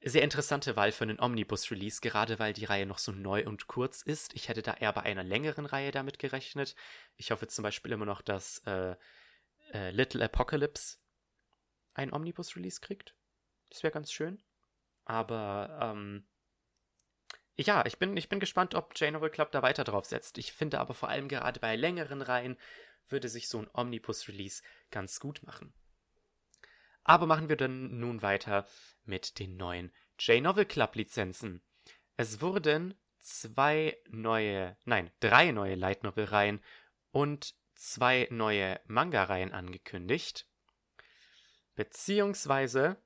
sehr 0.06 0.24
interessante 0.24 0.76
Wahl 0.76 0.92
für 0.92 1.04
einen 1.04 1.20
Omnibus-Release, 1.20 2.02
gerade 2.02 2.40
weil 2.40 2.54
die 2.54 2.66
Reihe 2.66 2.86
noch 2.86 2.98
so 2.98 3.12
neu 3.12 3.46
und 3.46 3.68
kurz 3.68 4.02
ist. 4.02 4.34
Ich 4.36 4.50
hätte 4.50 4.62
da 4.62 4.74
eher 4.74 4.94
bei 4.94 5.02
einer 5.02 5.24
längeren 5.24 5.66
Reihe 5.66 5.92
damit 5.92 6.20
gerechnet. 6.20 6.76
Ich 7.16 7.32
hoffe 7.32 7.48
zum 7.48 7.64
Beispiel 7.64 7.92
immer 7.92 8.06
noch, 8.06 8.22
dass 8.22 8.60
äh, 8.66 8.96
äh, 9.74 9.92
Little 9.92 10.24
Apocalypse 10.24 10.98
ein 11.94 12.14
Omnibus-Release 12.14 12.82
kriegt. 12.82 13.16
Das 13.70 13.84
wäre 13.84 13.94
ganz 13.94 14.12
schön. 14.12 14.42
Aber 15.06 15.80
ähm, 15.82 16.26
ja, 17.56 17.86
ich 17.86 17.98
bin, 17.98 18.18
ich 18.18 18.30
bin 18.30 18.40
gespannt, 18.40 18.76
ob 18.76 18.98
J-Novel 19.00 19.30
Club 19.30 19.52
da 19.52 19.62
weiter 19.62 19.84
drauf 19.84 20.06
setzt. 20.06 20.38
Ich 20.38 20.54
finde 20.54 20.80
aber 20.80 20.94
vor 20.94 21.10
allem 21.10 21.28
gerade 21.28 21.60
bei 21.60 21.76
längeren 21.76 22.22
Reihen 22.22 22.58
würde 23.10 23.30
sich 23.30 23.48
so 23.48 23.60
ein 23.60 23.70
Omnibus-Release 23.74 24.64
ganz 24.90 25.20
gut 25.20 25.44
machen. 25.44 25.74
Aber 27.04 27.26
machen 27.26 27.50
wir 27.50 27.58
dann 27.58 28.00
nun 28.00 28.22
weiter 28.22 28.68
mit 29.04 29.40
den 29.40 29.58
neuen 29.58 29.92
J-Novel 30.20 30.66
Club-Lizenzen. 30.66 31.62
Es 32.16 32.42
wurden 32.42 32.94
zwei 33.20 33.98
neue, 34.10 34.78
nein, 34.86 35.12
drei 35.20 35.52
neue 35.52 35.76
Light 35.76 36.04
Novel-Reihen 36.04 36.62
und 37.12 37.56
zwei 37.76 38.28
neue 38.32 38.80
Manga-Reihen 38.86 39.52
angekündigt. 39.52 40.48
Beziehungsweise, 41.76 42.98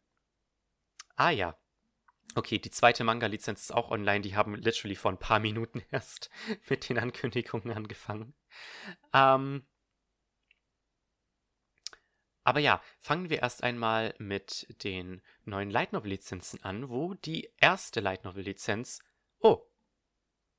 ah 1.16 1.32
ja, 1.32 1.58
Okay, 2.38 2.60
die 2.60 2.70
zweite 2.70 3.04
Manga-Lizenz 3.04 3.62
ist 3.62 3.74
auch 3.74 3.90
online. 3.90 4.22
Die 4.22 4.36
haben 4.36 4.54
literally 4.54 4.96
vor 4.96 5.12
ein 5.12 5.18
paar 5.18 5.40
Minuten 5.40 5.82
erst 5.92 6.30
mit 6.70 6.88
den 6.88 7.00
Ankündigungen 7.00 7.76
angefangen. 7.76 8.36
Ähm, 9.12 9.66
aber 12.48 12.62
ja, 12.62 12.82
fangen 13.02 13.30
wir 13.30 13.42
erst 13.42 13.62
einmal 13.62 14.16
mit 14.20 14.74
den 14.82 15.22
neuen 15.44 15.70
Light 15.70 15.92
Novel-Lizenzen 15.92 16.64
an, 16.64 16.88
wo 16.88 17.14
die 17.14 17.52
erste 17.58 18.00
Light 18.00 18.24
Novel-Lizenz. 18.24 19.04
Oh, 19.40 19.70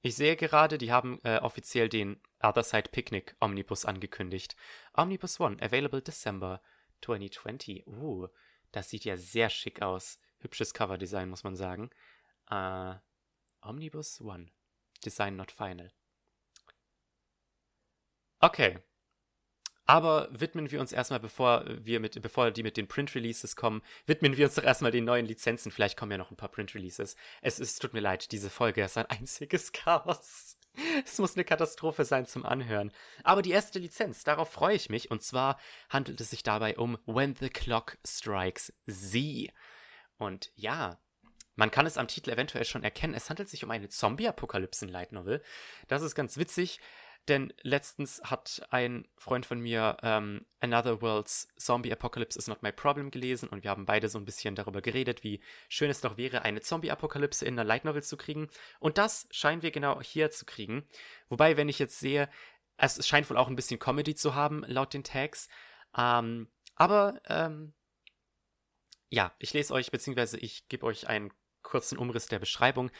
ich 0.02 0.14
sehe 0.14 0.36
gerade, 0.36 0.76
die 0.76 0.92
haben 0.92 1.18
äh, 1.24 1.38
offiziell 1.38 1.88
den 1.88 2.20
Other 2.42 2.62
Side 2.62 2.90
Picnic 2.92 3.34
Omnibus 3.40 3.86
angekündigt. 3.86 4.54
Omnibus 4.92 5.40
One, 5.40 5.56
available 5.62 6.02
December 6.02 6.60
2020. 7.00 7.86
Uh, 7.86 8.28
das 8.70 8.90
sieht 8.90 9.06
ja 9.06 9.16
sehr 9.16 9.48
schick 9.48 9.80
aus. 9.80 10.20
Hübsches 10.40 10.74
Coverdesign, 10.74 11.30
muss 11.30 11.42
man 11.42 11.56
sagen. 11.56 11.88
Äh, 12.50 12.96
Omnibus 13.62 14.20
One. 14.20 14.50
Design 15.06 15.36
not 15.36 15.50
final. 15.50 15.90
Okay. 18.40 18.78
Aber 19.88 20.28
widmen 20.30 20.70
wir 20.70 20.80
uns 20.80 20.92
erstmal, 20.92 21.18
bevor 21.18 21.64
wir 21.66 21.98
mit, 21.98 22.20
bevor 22.20 22.50
die 22.50 22.62
mit 22.62 22.76
den 22.76 22.88
Print-Releases 22.88 23.56
kommen, 23.56 23.80
widmen 24.04 24.36
wir 24.36 24.44
uns 24.44 24.54
doch 24.54 24.62
erstmal 24.62 24.90
den 24.90 25.06
neuen 25.06 25.24
Lizenzen. 25.24 25.72
Vielleicht 25.72 25.96
kommen 25.96 26.12
ja 26.12 26.18
noch 26.18 26.30
ein 26.30 26.36
paar 26.36 26.50
Print-Releases. 26.50 27.16
Es 27.40 27.58
ist, 27.58 27.80
tut 27.80 27.94
mir 27.94 28.00
leid, 28.00 28.30
diese 28.30 28.50
Folge 28.50 28.84
ist 28.84 28.98
ein 28.98 29.06
einziges 29.06 29.72
Chaos. 29.72 30.58
Es 31.06 31.18
muss 31.18 31.36
eine 31.36 31.44
Katastrophe 31.44 32.04
sein 32.04 32.26
zum 32.26 32.44
Anhören. 32.44 32.92
Aber 33.24 33.40
die 33.40 33.50
erste 33.50 33.78
Lizenz, 33.78 34.24
darauf 34.24 34.52
freue 34.52 34.76
ich 34.76 34.90
mich. 34.90 35.10
Und 35.10 35.22
zwar 35.22 35.58
handelt 35.88 36.20
es 36.20 36.30
sich 36.30 36.42
dabei 36.42 36.76
um 36.76 36.98
When 37.06 37.34
the 37.36 37.48
Clock 37.48 37.96
Strikes 38.06 38.74
Z. 38.86 39.50
Und 40.18 40.52
ja, 40.54 40.98
man 41.56 41.70
kann 41.70 41.86
es 41.86 41.96
am 41.96 42.08
Titel 42.08 42.28
eventuell 42.28 42.66
schon 42.66 42.84
erkennen, 42.84 43.14
es 43.14 43.30
handelt 43.30 43.48
sich 43.48 43.64
um 43.64 43.70
eine 43.70 43.88
Zombie-Apokalypsen-Light 43.88 45.12
Novel. 45.12 45.42
Das 45.88 46.02
ist 46.02 46.14
ganz 46.14 46.36
witzig, 46.36 46.78
denn 47.28 47.52
letztens 47.62 48.20
hat 48.24 48.66
ein 48.70 49.06
Freund 49.16 49.46
von 49.46 49.60
mir 49.60 49.96
ähm, 50.02 50.46
Another 50.60 51.00
World's 51.02 51.48
Zombie 51.56 51.92
Apocalypse 51.92 52.38
is 52.38 52.46
Not 52.46 52.62
My 52.62 52.72
Problem 52.72 53.10
gelesen 53.10 53.48
und 53.48 53.62
wir 53.62 53.70
haben 53.70 53.86
beide 53.86 54.08
so 54.08 54.18
ein 54.18 54.24
bisschen 54.24 54.54
darüber 54.54 54.80
geredet, 54.82 55.22
wie 55.24 55.40
schön 55.68 55.90
es 55.90 56.00
doch 56.00 56.16
wäre, 56.16 56.42
eine 56.42 56.60
Zombie-Apokalypse 56.60 57.44
in 57.44 57.54
einer 57.54 57.64
Light 57.64 57.84
Novel 57.84 58.02
zu 58.02 58.16
kriegen. 58.16 58.48
Und 58.80 58.98
das 58.98 59.28
scheinen 59.30 59.62
wir 59.62 59.70
genau 59.70 60.00
hier 60.00 60.30
zu 60.30 60.44
kriegen. 60.44 60.86
Wobei, 61.28 61.56
wenn 61.56 61.68
ich 61.68 61.78
jetzt 61.78 62.00
sehe, 62.00 62.28
es 62.76 63.06
scheint 63.06 63.28
wohl 63.30 63.36
auch 63.36 63.48
ein 63.48 63.56
bisschen 63.56 63.78
Comedy 63.78 64.14
zu 64.14 64.34
haben, 64.34 64.64
laut 64.66 64.94
den 64.94 65.04
Tags. 65.04 65.48
Ähm, 65.96 66.48
aber 66.74 67.20
ähm, 67.26 67.74
ja, 69.10 69.34
ich 69.38 69.52
lese 69.52 69.74
euch, 69.74 69.90
beziehungsweise 69.90 70.38
ich 70.38 70.68
gebe 70.68 70.86
euch 70.86 71.08
einen 71.08 71.32
kurzen 71.62 71.98
Umriss 71.98 72.26
der 72.26 72.38
Beschreibung. 72.38 72.90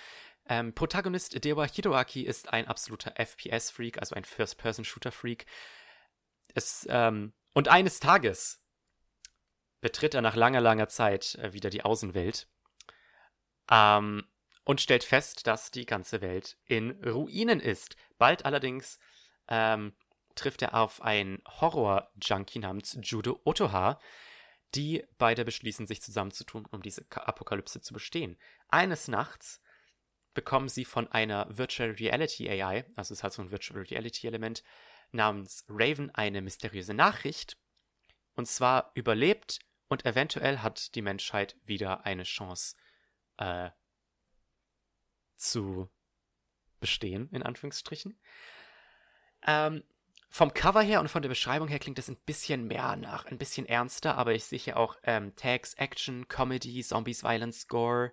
Ähm, 0.49 0.75
Protagonist 0.75 1.45
Dewa 1.45 1.67
Hiroaki 1.67 2.23
ist 2.23 2.53
ein 2.53 2.67
absoluter 2.67 3.13
FPS-Freak, 3.17 3.99
also 3.99 4.15
ein 4.15 4.25
First-Person-Shooter-Freak. 4.25 5.45
ähm, 6.89 7.35
und 7.55 7.69
eines 7.69 8.01
Tages 8.01 8.63
betritt 9.81 10.15
er 10.15 10.23
nach 10.23 10.37
langer, 10.37 10.61
langer 10.61 10.89
Zeit 10.89 11.35
äh, 11.37 11.53
wieder 11.53 11.71
die 11.71 11.83
Außenwelt 11.85 12.49
ähm, 13.71 14.27
und 14.65 14.81
stellt 14.81 15.05
fest, 15.05 15.47
dass 15.47 15.71
die 15.71 15.87
ganze 15.87 16.21
Welt 16.23 16.57
in 16.65 16.93
Ruinen 17.05 17.61
ist. 17.61 17.97
Bald 18.17 18.45
allerdings 18.45 18.99
ähm, 19.49 19.95
trifft 20.35 20.63
er 20.63 20.75
auf 20.75 21.03
einen 21.03 21.43
Horror-Junkie 21.47 22.61
namens 22.61 22.99
Judo 23.03 23.41
Otoha, 23.45 24.01
die 24.75 25.05
beide 25.19 25.45
beschließen, 25.45 25.87
sich 25.87 26.01
zusammenzutun, 26.01 26.67
um 26.71 26.83
diese 26.83 27.05
Apokalypse 27.11 27.81
zu 27.81 27.93
bestehen. 27.93 28.39
Eines 28.69 29.09
Nachts 29.09 29.61
bekommen 30.39 30.69
sie 30.69 30.85
von 30.85 31.11
einer 31.11 31.49
Virtual 31.51 31.91
Reality 31.91 32.49
AI, 32.49 32.85
also 32.95 33.13
es 33.13 33.25
hat 33.25 33.33
so 33.33 33.43
ein 33.43 33.51
Virtual 33.51 33.81
Reality 33.81 34.29
Element, 34.29 34.63
namens 35.11 35.65
Raven 35.69 36.15
eine 36.15 36.43
mysteriöse 36.43 36.95
Nachricht. 36.95 37.57
Und 38.37 38.47
zwar 38.47 38.93
überlebt 38.95 39.59
und 39.89 40.07
eventuell 40.07 40.59
hat 40.59 40.95
die 40.95 41.03
Menschheit 41.03 41.57
wieder 41.65 42.07
eine 42.07 42.23
Chance 42.23 42.77
äh, 43.39 43.71
zu 45.35 45.91
bestehen, 46.79 47.29
in 47.33 47.43
Anführungsstrichen. 47.43 48.17
Ähm, 49.45 49.83
vom 50.31 50.55
Cover 50.55 50.83
her 50.83 51.01
und 51.01 51.09
von 51.09 51.23
der 51.23 51.31
Beschreibung 51.31 51.67
her 51.67 51.81
klingt 51.81 51.99
das 51.99 52.09
ein 52.09 52.21
bisschen 52.27 52.69
mehr 52.69 52.95
nach, 52.95 53.25
ein 53.25 53.39
bisschen 53.39 53.67
ernster, 53.67 54.17
aber 54.17 54.35
ich 54.35 54.45
sehe 54.45 54.61
hier 54.61 54.77
auch 54.77 54.97
ähm, 55.03 55.35
Tags, 55.35 55.75
Action, 55.75 56.29
Comedy, 56.29 56.85
Zombies, 56.85 57.25
Violence, 57.25 57.67
Gore, 57.67 58.13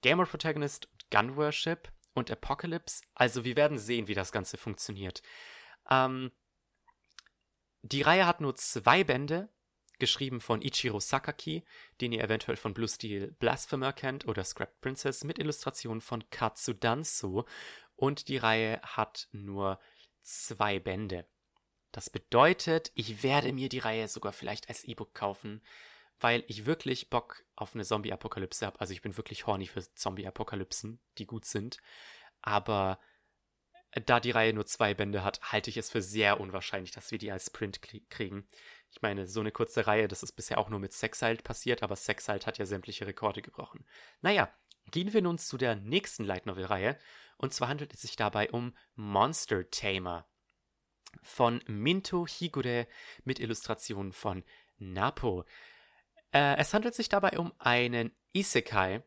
Gamer 0.00 0.24
Protagonist, 0.24 0.88
Gun 1.10 1.36
Worship 1.36 1.92
und 2.14 2.30
Apocalypse. 2.30 3.02
Also 3.14 3.44
wir 3.44 3.56
werden 3.56 3.78
sehen, 3.78 4.08
wie 4.08 4.14
das 4.14 4.32
Ganze 4.32 4.56
funktioniert. 4.56 5.22
Ähm, 5.90 6.32
die 7.82 8.02
Reihe 8.02 8.26
hat 8.26 8.40
nur 8.40 8.56
zwei 8.56 9.04
Bände, 9.04 9.48
geschrieben 9.98 10.40
von 10.40 10.62
Ichiro 10.62 10.98
Sakaki, 10.98 11.64
den 12.00 12.12
ihr 12.12 12.24
eventuell 12.24 12.56
von 12.56 12.74
Blue 12.74 12.88
Steel 12.88 13.32
Blasphemer 13.38 13.92
kennt, 13.92 14.26
oder 14.26 14.44
Scrap 14.44 14.80
Princess, 14.80 15.24
mit 15.24 15.38
Illustrationen 15.38 16.00
von 16.00 16.28
Katsu 16.30 16.72
Danso. 16.72 17.46
Und 17.96 18.28
die 18.28 18.38
Reihe 18.38 18.80
hat 18.82 19.28
nur 19.32 19.78
zwei 20.22 20.78
Bände. 20.78 21.26
Das 21.92 22.08
bedeutet, 22.08 22.92
ich 22.94 23.22
werde 23.22 23.52
mir 23.52 23.68
die 23.68 23.78
Reihe 23.78 24.08
sogar 24.08 24.32
vielleicht 24.32 24.68
als 24.68 24.84
E-Book 24.84 25.14
kaufen, 25.14 25.62
weil 26.20 26.44
ich 26.46 26.66
wirklich 26.66 27.10
Bock 27.10 27.44
auf 27.56 27.74
eine 27.74 27.84
Zombie-Apokalypse 27.84 28.66
habe. 28.66 28.80
Also 28.80 28.92
ich 28.92 29.02
bin 29.02 29.16
wirklich 29.16 29.46
horny 29.46 29.66
für 29.66 29.82
Zombie-Apokalypsen, 29.94 31.00
die 31.18 31.26
gut 31.26 31.44
sind. 31.44 31.78
Aber 32.42 33.00
da 33.92 34.20
die 34.20 34.30
Reihe 34.30 34.52
nur 34.52 34.66
zwei 34.66 34.94
Bände 34.94 35.24
hat, 35.24 35.40
halte 35.42 35.70
ich 35.70 35.76
es 35.76 35.90
für 35.90 36.02
sehr 36.02 36.40
unwahrscheinlich, 36.40 36.92
dass 36.92 37.10
wir 37.10 37.18
die 37.18 37.32
als 37.32 37.50
Print 37.50 37.80
kriegen. 38.10 38.46
Ich 38.92 39.02
meine, 39.02 39.26
so 39.26 39.40
eine 39.40 39.50
kurze 39.50 39.86
Reihe, 39.86 40.08
das 40.08 40.22
ist 40.22 40.32
bisher 40.32 40.58
auch 40.58 40.68
nur 40.68 40.78
mit 40.78 40.92
Sexalt 40.92 41.42
passiert, 41.42 41.82
aber 41.82 41.96
Sexalt 41.96 42.46
hat 42.46 42.58
ja 42.58 42.66
sämtliche 42.66 43.06
Rekorde 43.06 43.42
gebrochen. 43.42 43.84
Naja, 44.20 44.52
gehen 44.90 45.12
wir 45.12 45.22
nun 45.22 45.38
zu 45.38 45.56
der 45.56 45.76
nächsten 45.76 46.24
Light 46.24 46.46
Novel-Reihe. 46.46 46.98
Und 47.36 47.54
zwar 47.54 47.68
handelt 47.68 47.94
es 47.94 48.02
sich 48.02 48.16
dabei 48.16 48.50
um 48.50 48.76
Monster 48.94 49.68
Tamer 49.70 50.28
von 51.22 51.62
Minto 51.66 52.26
Higure 52.26 52.86
mit 53.24 53.40
Illustrationen 53.40 54.12
von 54.12 54.44
Napo. 54.78 55.44
Äh, 56.32 56.56
es 56.56 56.74
handelt 56.74 56.94
sich 56.94 57.08
dabei 57.08 57.38
um 57.38 57.52
einen 57.58 58.12
Isekai. 58.32 59.02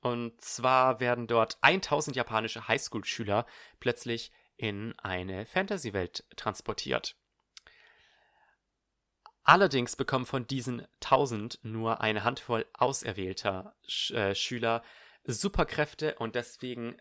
Und 0.00 0.40
zwar 0.40 0.98
werden 0.98 1.28
dort 1.28 1.58
1000 1.60 2.16
japanische 2.16 2.66
Highschool-Schüler 2.66 3.46
plötzlich 3.78 4.32
in 4.56 4.98
eine 4.98 5.46
Fantasy-Welt 5.46 6.24
transportiert. 6.36 7.16
Allerdings 9.44 9.96
bekommen 9.96 10.26
von 10.26 10.46
diesen 10.46 10.86
1000 11.00 11.60
nur 11.62 12.00
eine 12.00 12.24
Handvoll 12.24 12.66
auserwählter 12.74 13.74
Sch 13.86 14.12
äh, 14.12 14.34
Schüler 14.34 14.82
Superkräfte 15.24 16.16
und 16.16 16.34
deswegen 16.34 16.96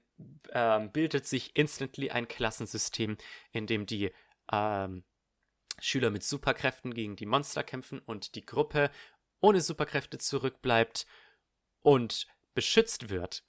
ähm, 0.51 0.91
bildet 0.91 1.25
sich 1.25 1.55
instantly 1.55 2.12
ein 2.12 2.27
Klassensystem, 2.27 3.17
in 3.51 3.67
dem 3.67 3.86
die 3.86 4.12
ähm, 4.51 5.03
Schüler 5.79 6.12
mit 6.12 6.23
Superkräften 6.23 6.93
gegen 6.93 7.15
die 7.15 7.25
Monster 7.25 7.63
kämpfen 7.63 7.99
und 7.99 8.36
die 8.36 8.45
Gruppe 8.45 8.91
ohne 9.41 9.62
Superkräfte 9.62 10.17
zurückbleibt 10.17 11.06
und 11.82 12.27
beschützt 12.54 13.10
wird. 13.10 13.43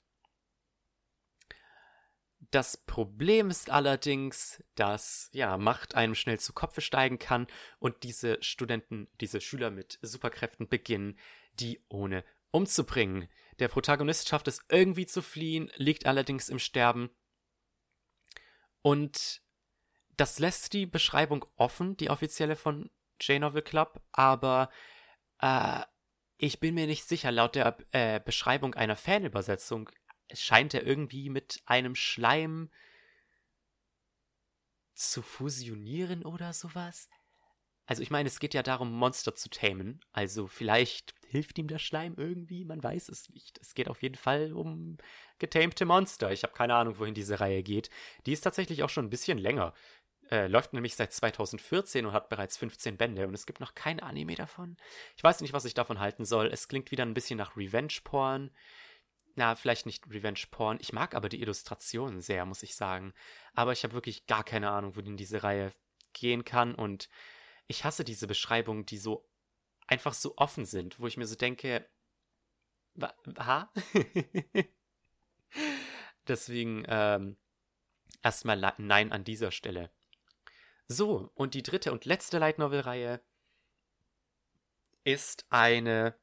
Das 2.51 2.77
Problem 2.77 3.49
ist 3.49 3.69
allerdings, 3.69 4.63
dass 4.75 5.29
ja 5.31 5.57
Macht 5.57 5.95
einem 5.95 6.13
schnell 6.13 6.39
zu 6.39 6.53
Kopfe 6.53 6.81
steigen 6.81 7.17
kann 7.17 7.47
und 7.79 8.03
diese 8.03 8.37
Studenten, 8.43 9.07
diese 9.21 9.41
Schüler 9.41 9.71
mit 9.71 9.97
Superkräften 10.01 10.67
beginnen, 10.67 11.17
die 11.53 11.83
ohne 11.87 12.23
umzubringen. 12.51 13.29
Der 13.59 13.69
Protagonist 13.69 14.27
schafft 14.29 14.47
es 14.47 14.63
irgendwie 14.69 15.05
zu 15.05 15.21
fliehen, 15.21 15.71
liegt 15.75 16.05
allerdings 16.05 16.49
im 16.49 16.59
Sterben. 16.59 17.09
Und 18.81 19.41
das 20.17 20.37
lässt 20.39 20.73
die 20.73 20.85
Beschreibung 20.85 21.45
offen, 21.55 21.97
die 21.97 22.09
offizielle 22.09 22.55
von 22.55 22.91
J-Novel 23.19 23.61
Club, 23.61 24.01
aber 24.11 24.69
äh, 25.43 25.83
ich 26.37 26.59
bin 26.59 26.75
mir 26.75 26.87
nicht 26.87 27.07
sicher, 27.07 27.31
laut 27.31 27.55
der 27.55 27.77
äh, 27.91 28.19
Beschreibung 28.19 28.73
einer 28.75 28.95
Fanübersetzung 28.95 29.89
scheint 30.33 30.73
er 30.73 30.85
irgendwie 30.85 31.29
mit 31.29 31.61
einem 31.65 31.95
Schleim 31.95 32.69
zu 34.93 35.21
fusionieren 35.21 36.23
oder 36.23 36.53
sowas. 36.53 37.09
Also 37.85 38.01
ich 38.01 38.11
meine, 38.11 38.27
es 38.27 38.39
geht 38.39 38.53
ja 38.53 38.63
darum, 38.63 38.91
Monster 38.93 39.35
zu 39.35 39.49
tamen. 39.49 39.99
Also 40.13 40.47
vielleicht 40.47 41.13
hilft 41.27 41.57
ihm 41.57 41.67
der 41.67 41.79
Schleim 41.79 42.15
irgendwie, 42.15 42.63
man 42.63 42.81
weiß 42.81 43.09
es 43.09 43.29
nicht. 43.29 43.59
Es 43.59 43.73
geht 43.73 43.89
auf 43.89 44.01
jeden 44.01 44.15
Fall 44.15 44.53
um 44.53 44.97
getamte 45.39 45.85
Monster. 45.85 46.31
Ich 46.31 46.43
habe 46.43 46.53
keine 46.53 46.75
Ahnung, 46.75 46.97
wohin 46.99 47.13
diese 47.13 47.41
Reihe 47.41 47.61
geht. 47.61 47.89
Die 48.25 48.31
ist 48.31 48.41
tatsächlich 48.41 48.83
auch 48.83 48.89
schon 48.89 49.05
ein 49.05 49.09
bisschen 49.09 49.37
länger. 49.37 49.73
Äh, 50.33 50.47
läuft 50.47 50.73
nämlich 50.73 50.95
seit 50.95 51.13
2014 51.13 52.07
und 52.07 52.11
hat 52.11 52.27
bereits 52.27 52.57
15 52.57 52.97
Bände 52.97 53.27
und 53.27 53.35
es 53.35 53.45
gibt 53.45 53.59
noch 53.59 53.75
kein 53.75 53.99
Anime 53.99 54.33
davon. 54.33 54.77
Ich 55.15 55.23
weiß 55.23 55.41
nicht, 55.41 55.53
was 55.53 55.63
ich 55.63 55.75
davon 55.75 55.99
halten 55.99 56.25
soll. 56.25 56.47
Es 56.47 56.67
klingt 56.67 56.89
wieder 56.89 57.05
ein 57.05 57.13
bisschen 57.13 57.37
nach 57.37 57.55
Revenge-Porn. 57.55 58.49
Na, 59.35 59.53
vielleicht 59.53 59.85
nicht 59.85 60.09
Revenge-Porn. 60.09 60.79
Ich 60.81 60.91
mag 60.91 61.13
aber 61.13 61.29
die 61.29 61.39
Illustrationen 61.39 62.19
sehr, 62.19 62.47
muss 62.47 62.63
ich 62.63 62.75
sagen. 62.75 63.13
Aber 63.53 63.73
ich 63.73 63.83
habe 63.83 63.93
wirklich 63.93 64.25
gar 64.25 64.43
keine 64.43 64.71
Ahnung, 64.71 64.95
wohin 64.95 65.17
diese 65.17 65.43
Reihe 65.43 65.71
gehen 66.13 66.43
kann 66.43 66.73
und 66.73 67.09
ich 67.67 67.85
hasse 67.85 68.03
diese 68.03 68.25
Beschreibungen, 68.25 68.87
die 68.87 68.97
so 68.97 69.29
einfach 69.85 70.15
so 70.15 70.33
offen 70.37 70.65
sind, 70.65 70.99
wo 70.99 71.05
ich 71.05 71.15
mir 71.15 71.27
so 71.27 71.35
denke, 71.35 71.87
ha? 73.37 73.71
Deswegen 76.27 76.85
ähm, 76.87 77.37
erstmal 78.23 78.73
Nein 78.79 79.11
an 79.11 79.23
dieser 79.23 79.51
Stelle. 79.51 79.91
So, 80.93 81.31
und 81.33 81.55
die 81.55 81.63
dritte 81.63 81.91
und 81.91 82.05
letzte 82.05 82.37
Light 82.37 82.59
Novel-Reihe 82.59 83.19
ist 85.03 85.47
eine, 85.49 86.15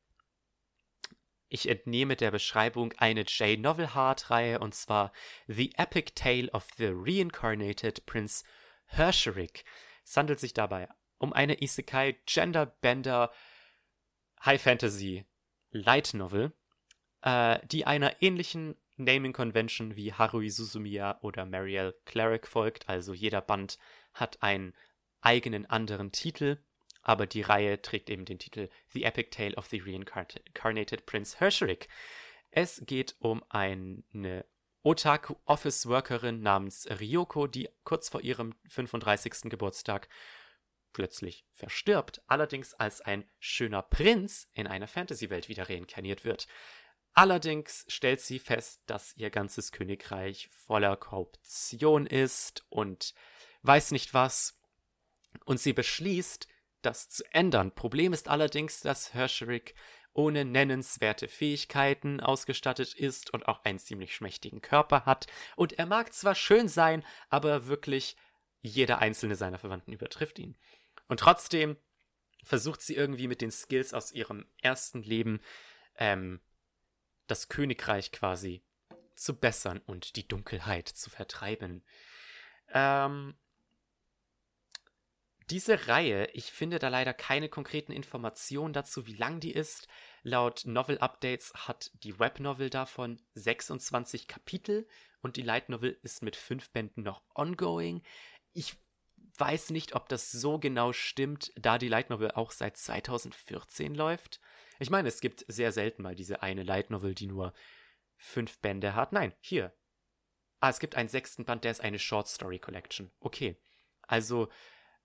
ich 1.48 1.68
entnehme 1.68 2.14
der 2.14 2.30
Beschreibung, 2.30 2.92
eine 2.96 3.22
J. 3.22 3.58
Novel 3.58 3.96
Heart-Reihe 3.96 4.60
und 4.60 4.76
zwar 4.76 5.12
The 5.48 5.72
Epic 5.76 6.12
Tale 6.14 6.48
of 6.52 6.68
the 6.76 6.92
Reincarnated 6.92 8.06
Prince 8.06 8.44
Hersherik. 8.86 9.64
Es 10.04 10.16
handelt 10.16 10.38
sich 10.38 10.54
dabei 10.54 10.88
um 11.18 11.32
eine 11.32 11.60
Isekai 11.60 12.20
Gender 12.26 12.66
Bender 12.66 13.32
High 14.44 14.62
Fantasy 14.62 15.26
Light 15.72 16.14
Novel, 16.14 16.52
äh, 17.22 17.58
die 17.66 17.86
einer 17.86 18.22
ähnlichen 18.22 18.76
Naming 19.04 19.32
Convention 19.32 19.96
wie 19.96 20.12
Harui 20.12 20.50
Suzumiya 20.50 21.18
oder 21.22 21.46
Marielle 21.46 21.94
Cleric 22.04 22.46
folgt, 22.46 22.88
also 22.88 23.12
jeder 23.14 23.40
Band 23.40 23.78
hat 24.12 24.42
einen 24.42 24.74
eigenen 25.20 25.66
anderen 25.66 26.12
Titel, 26.12 26.58
aber 27.02 27.26
die 27.26 27.42
Reihe 27.42 27.80
trägt 27.80 28.10
eben 28.10 28.24
den 28.24 28.38
Titel 28.38 28.68
The 28.88 29.04
Epic 29.04 29.30
Tale 29.30 29.54
of 29.56 29.66
the 29.66 29.78
Reincarnated 29.80 31.06
Prince 31.06 31.38
Hersherik. 31.38 31.88
Es 32.50 32.82
geht 32.84 33.16
um 33.20 33.42
eine 33.48 34.44
Otaku-Office-Workerin 34.82 36.42
namens 36.42 36.88
Ryoko, 36.88 37.46
die 37.46 37.68
kurz 37.84 38.08
vor 38.08 38.22
ihrem 38.22 38.54
35. 38.68 39.50
Geburtstag 39.50 40.08
plötzlich 40.92 41.46
verstirbt, 41.52 42.22
allerdings 42.26 42.74
als 42.74 43.00
ein 43.00 43.24
schöner 43.38 43.82
Prinz 43.82 44.48
in 44.54 44.66
einer 44.66 44.88
Fantasy-Welt 44.88 45.48
wieder 45.48 45.68
reinkarniert 45.68 46.24
wird. 46.24 46.48
Allerdings 47.14 47.84
stellt 47.88 48.20
sie 48.20 48.38
fest, 48.38 48.82
dass 48.86 49.16
ihr 49.16 49.30
ganzes 49.30 49.72
Königreich 49.72 50.48
voller 50.48 50.96
Korruption 50.96 52.06
ist 52.06 52.64
und 52.68 53.14
weiß 53.62 53.90
nicht 53.90 54.14
was. 54.14 54.58
Und 55.44 55.60
sie 55.60 55.72
beschließt, 55.72 56.46
das 56.82 57.08
zu 57.08 57.24
ändern. 57.32 57.74
Problem 57.74 58.12
ist 58.12 58.28
allerdings, 58.28 58.80
dass 58.80 59.12
Hersherik 59.12 59.74
ohne 60.12 60.44
nennenswerte 60.44 61.28
Fähigkeiten 61.28 62.20
ausgestattet 62.20 62.94
ist 62.94 63.30
und 63.32 63.46
auch 63.46 63.64
einen 63.64 63.78
ziemlich 63.78 64.14
schmächtigen 64.14 64.60
Körper 64.60 65.04
hat. 65.04 65.26
Und 65.56 65.74
er 65.74 65.86
mag 65.86 66.12
zwar 66.12 66.34
schön 66.34 66.68
sein, 66.68 67.04
aber 67.28 67.66
wirklich 67.66 68.16
jeder 68.60 68.98
einzelne 68.98 69.36
seiner 69.36 69.58
Verwandten 69.58 69.92
übertrifft 69.92 70.38
ihn. 70.38 70.56
Und 71.08 71.20
trotzdem 71.20 71.76
versucht 72.42 72.82
sie 72.82 72.96
irgendwie 72.96 73.28
mit 73.28 73.40
den 73.40 73.50
Skills 73.50 73.94
aus 73.94 74.12
ihrem 74.12 74.46
ersten 74.62 75.02
Leben 75.02 75.40
ähm, 75.96 76.40
das 77.30 77.48
Königreich 77.48 78.12
quasi 78.12 78.62
zu 79.14 79.38
bessern 79.38 79.80
und 79.86 80.16
die 80.16 80.26
Dunkelheit 80.26 80.88
zu 80.88 81.10
vertreiben. 81.10 81.84
Ähm, 82.72 83.34
diese 85.50 85.88
Reihe, 85.88 86.26
ich 86.32 86.52
finde 86.52 86.78
da 86.78 86.88
leider 86.88 87.12
keine 87.12 87.48
konkreten 87.48 87.92
Informationen 87.92 88.72
dazu, 88.72 89.06
wie 89.06 89.16
lang 89.16 89.40
die 89.40 89.52
ist. 89.52 89.88
Laut 90.22 90.62
Novel 90.64 90.98
Updates 90.98 91.52
hat 91.54 91.90
die 92.04 92.18
Webnovel 92.20 92.70
davon 92.70 93.20
26 93.34 94.28
Kapitel 94.28 94.86
und 95.22 95.36
die 95.36 95.42
Light 95.42 95.68
Novel 95.68 95.98
ist 96.02 96.22
mit 96.22 96.36
fünf 96.36 96.70
Bänden 96.70 97.02
noch 97.02 97.22
ongoing. 97.34 98.02
Ich 98.52 98.76
weiß 99.38 99.70
nicht, 99.70 99.94
ob 99.94 100.08
das 100.08 100.30
so 100.30 100.58
genau 100.58 100.92
stimmt, 100.92 101.52
da 101.56 101.78
die 101.78 101.88
Light 101.88 102.10
Novel 102.10 102.30
auch 102.30 102.52
seit 102.52 102.76
2014 102.76 103.94
läuft. 103.94 104.40
Ich 104.80 104.90
meine, 104.90 105.08
es 105.08 105.20
gibt 105.20 105.44
sehr 105.46 105.72
selten 105.72 106.02
mal 106.02 106.14
diese 106.14 106.42
eine 106.42 106.62
Light 106.62 106.90
Novel, 106.90 107.14
die 107.14 107.26
nur 107.26 107.52
fünf 108.16 108.58
Bände 108.60 108.94
hat. 108.94 109.12
Nein, 109.12 109.34
hier. 109.40 109.72
Ah, 110.58 110.70
es 110.70 110.80
gibt 110.80 110.94
einen 110.94 111.08
sechsten 111.08 111.44
Band, 111.44 111.64
der 111.64 111.70
ist 111.70 111.82
eine 111.82 111.98
Short 111.98 112.28
Story 112.28 112.58
Collection. 112.58 113.10
Okay. 113.20 113.56
Also, 114.02 114.48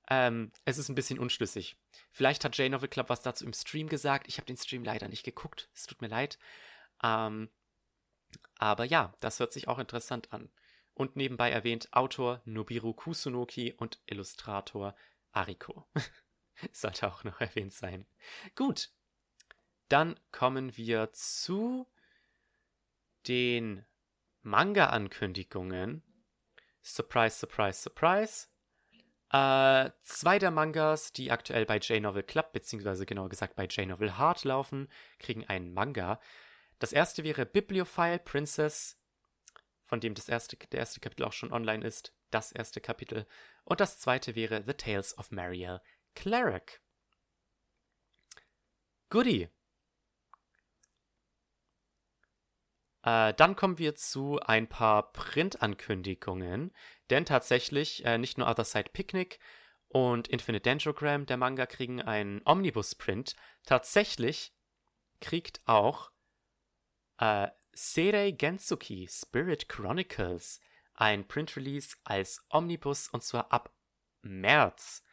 ähm, 0.09 0.51
es 0.63 0.77
ist 0.77 0.87
ein 0.87 0.95
bisschen 0.95 1.19
unschlüssig. 1.19 1.77
Vielleicht 2.11 2.45
hat 2.45 2.57
J-Novel 2.57 2.87
Club 2.87 3.09
was 3.09 3.21
dazu 3.21 3.45
im 3.45 3.53
Stream 3.53 3.89
gesagt. 3.89 4.27
Ich 4.27 4.37
habe 4.37 4.45
den 4.45 4.57
Stream 4.57 4.83
leider 4.83 5.09
nicht 5.09 5.23
geguckt. 5.23 5.69
Es 5.73 5.85
tut 5.85 6.01
mir 6.01 6.07
leid. 6.07 6.39
Ähm, 7.03 7.49
aber 8.57 8.85
ja, 8.85 9.13
das 9.19 9.39
hört 9.39 9.51
sich 9.51 9.67
auch 9.67 9.79
interessant 9.79 10.31
an. 10.31 10.49
Und 10.93 11.17
nebenbei 11.17 11.51
erwähnt 11.51 11.89
Autor 11.91 12.41
Nobiru 12.45 12.93
Kusunoki 12.93 13.73
und 13.73 13.99
Illustrator 14.05 14.95
Ariko. 15.31 15.85
Sollte 16.71 17.07
auch 17.07 17.25
noch 17.25 17.41
erwähnt 17.41 17.73
sein. 17.73 18.05
Gut. 18.55 18.94
Dann 19.89 20.19
kommen 20.31 20.75
wir 20.77 21.11
zu 21.13 21.87
den 23.27 23.85
Manga-Ankündigungen. 24.41 26.03
Surprise, 26.81 27.37
surprise, 27.37 27.81
surprise. 27.81 28.47
Äh, 29.31 29.91
zwei 30.03 30.39
der 30.39 30.51
Mangas, 30.51 31.11
die 31.11 31.31
aktuell 31.31 31.65
bei 31.65 31.77
J-Novel 31.77 32.23
Club, 32.23 32.53
beziehungsweise 32.53 33.05
genauer 33.05 33.29
gesagt 33.29 33.55
bei 33.55 33.65
J-Novel 33.65 34.17
Heart 34.17 34.43
laufen, 34.43 34.87
kriegen 35.19 35.45
einen 35.45 35.73
Manga. 35.73 36.19
Das 36.79 36.93
erste 36.93 37.23
wäre 37.23 37.45
Bibliophile 37.45 38.19
Princess, 38.19 38.99
von 39.85 39.99
dem 39.99 40.13
das 40.13 40.29
erste, 40.29 40.57
der 40.57 40.79
erste 40.79 40.99
Kapitel 40.99 41.25
auch 41.25 41.33
schon 41.33 41.51
online 41.51 41.85
ist. 41.85 42.13
Das 42.31 42.51
erste 42.51 42.81
Kapitel. 42.81 43.25
Und 43.63 43.79
das 43.79 43.99
zweite 43.99 44.35
wäre 44.35 44.63
The 44.65 44.73
Tales 44.73 45.17
of 45.17 45.31
Marielle 45.31 45.81
Cleric. 46.15 46.81
Goodie. 49.09 49.49
Äh, 53.05 53.35
dann 53.35 53.55
kommen 53.55 53.77
wir 53.77 53.95
zu 53.95 54.39
ein 54.39 54.67
paar 54.67 55.13
Print-Ankündigungen. 55.13 56.73
Denn 57.11 57.25
tatsächlich, 57.25 58.03
äh, 58.03 58.17
nicht 58.17 58.37
nur 58.37 58.49
Other 58.49 58.65
Side 58.65 58.89
Picnic 58.91 59.39
und 59.87 60.27
Infinite 60.27 60.63
Dendrogram, 60.63 61.27
der 61.27 61.37
Manga, 61.37 61.67
kriegen 61.67 62.01
einen 62.01 62.41
Omnibus-Print. 62.45 63.35
Tatsächlich 63.63 64.53
kriegt 65.21 65.61
auch 65.65 66.11
äh, 67.19 67.47
Serei 67.73 68.31
Gensuki 68.31 69.07
Spirit 69.09 69.69
Chronicles 69.69 70.59
ein 70.95 71.27
Print-Release 71.27 71.97
als 72.05 72.43
Omnibus 72.49 73.09
und 73.09 73.23
zwar 73.23 73.51
ab 73.51 73.71
März. 74.21 75.03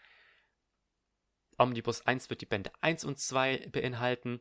Omnibus 1.59 2.07
1 2.07 2.31
wird 2.31 2.41
die 2.41 2.47
Bände 2.47 2.73
1 2.81 3.05
und 3.05 3.19
2 3.19 3.69
beinhalten. 3.69 4.41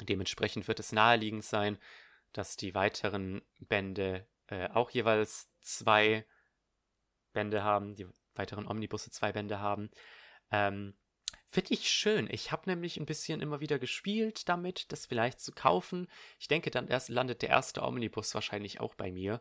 Dementsprechend 0.00 0.66
wird 0.66 0.80
es 0.80 0.92
naheliegend 0.92 1.44
sein, 1.44 1.78
dass 2.34 2.56
die 2.56 2.74
weiteren 2.74 3.42
Bände 3.58 4.26
äh, 4.48 4.68
auch 4.68 4.90
jeweils 4.90 5.48
zwei 5.60 6.26
Bände 7.32 7.64
haben, 7.64 7.94
die 7.94 8.06
weiteren 8.34 8.66
Omnibusse 8.66 9.10
zwei 9.10 9.32
Bände 9.32 9.60
haben. 9.60 9.90
Ähm, 10.50 10.94
Finde 11.48 11.72
ich 11.72 11.88
schön. 11.88 12.28
Ich 12.30 12.50
habe 12.52 12.68
nämlich 12.68 12.96
ein 12.96 13.06
bisschen 13.06 13.40
immer 13.40 13.60
wieder 13.60 13.78
gespielt 13.78 14.48
damit, 14.48 14.90
das 14.90 15.06
vielleicht 15.06 15.40
zu 15.40 15.52
kaufen. 15.52 16.08
Ich 16.38 16.48
denke, 16.48 16.70
dann 16.70 16.88
erst 16.88 17.08
landet 17.08 17.42
der 17.42 17.50
erste 17.50 17.82
Omnibus 17.82 18.34
wahrscheinlich 18.34 18.80
auch 18.80 18.94
bei 18.94 19.12
mir. 19.12 19.40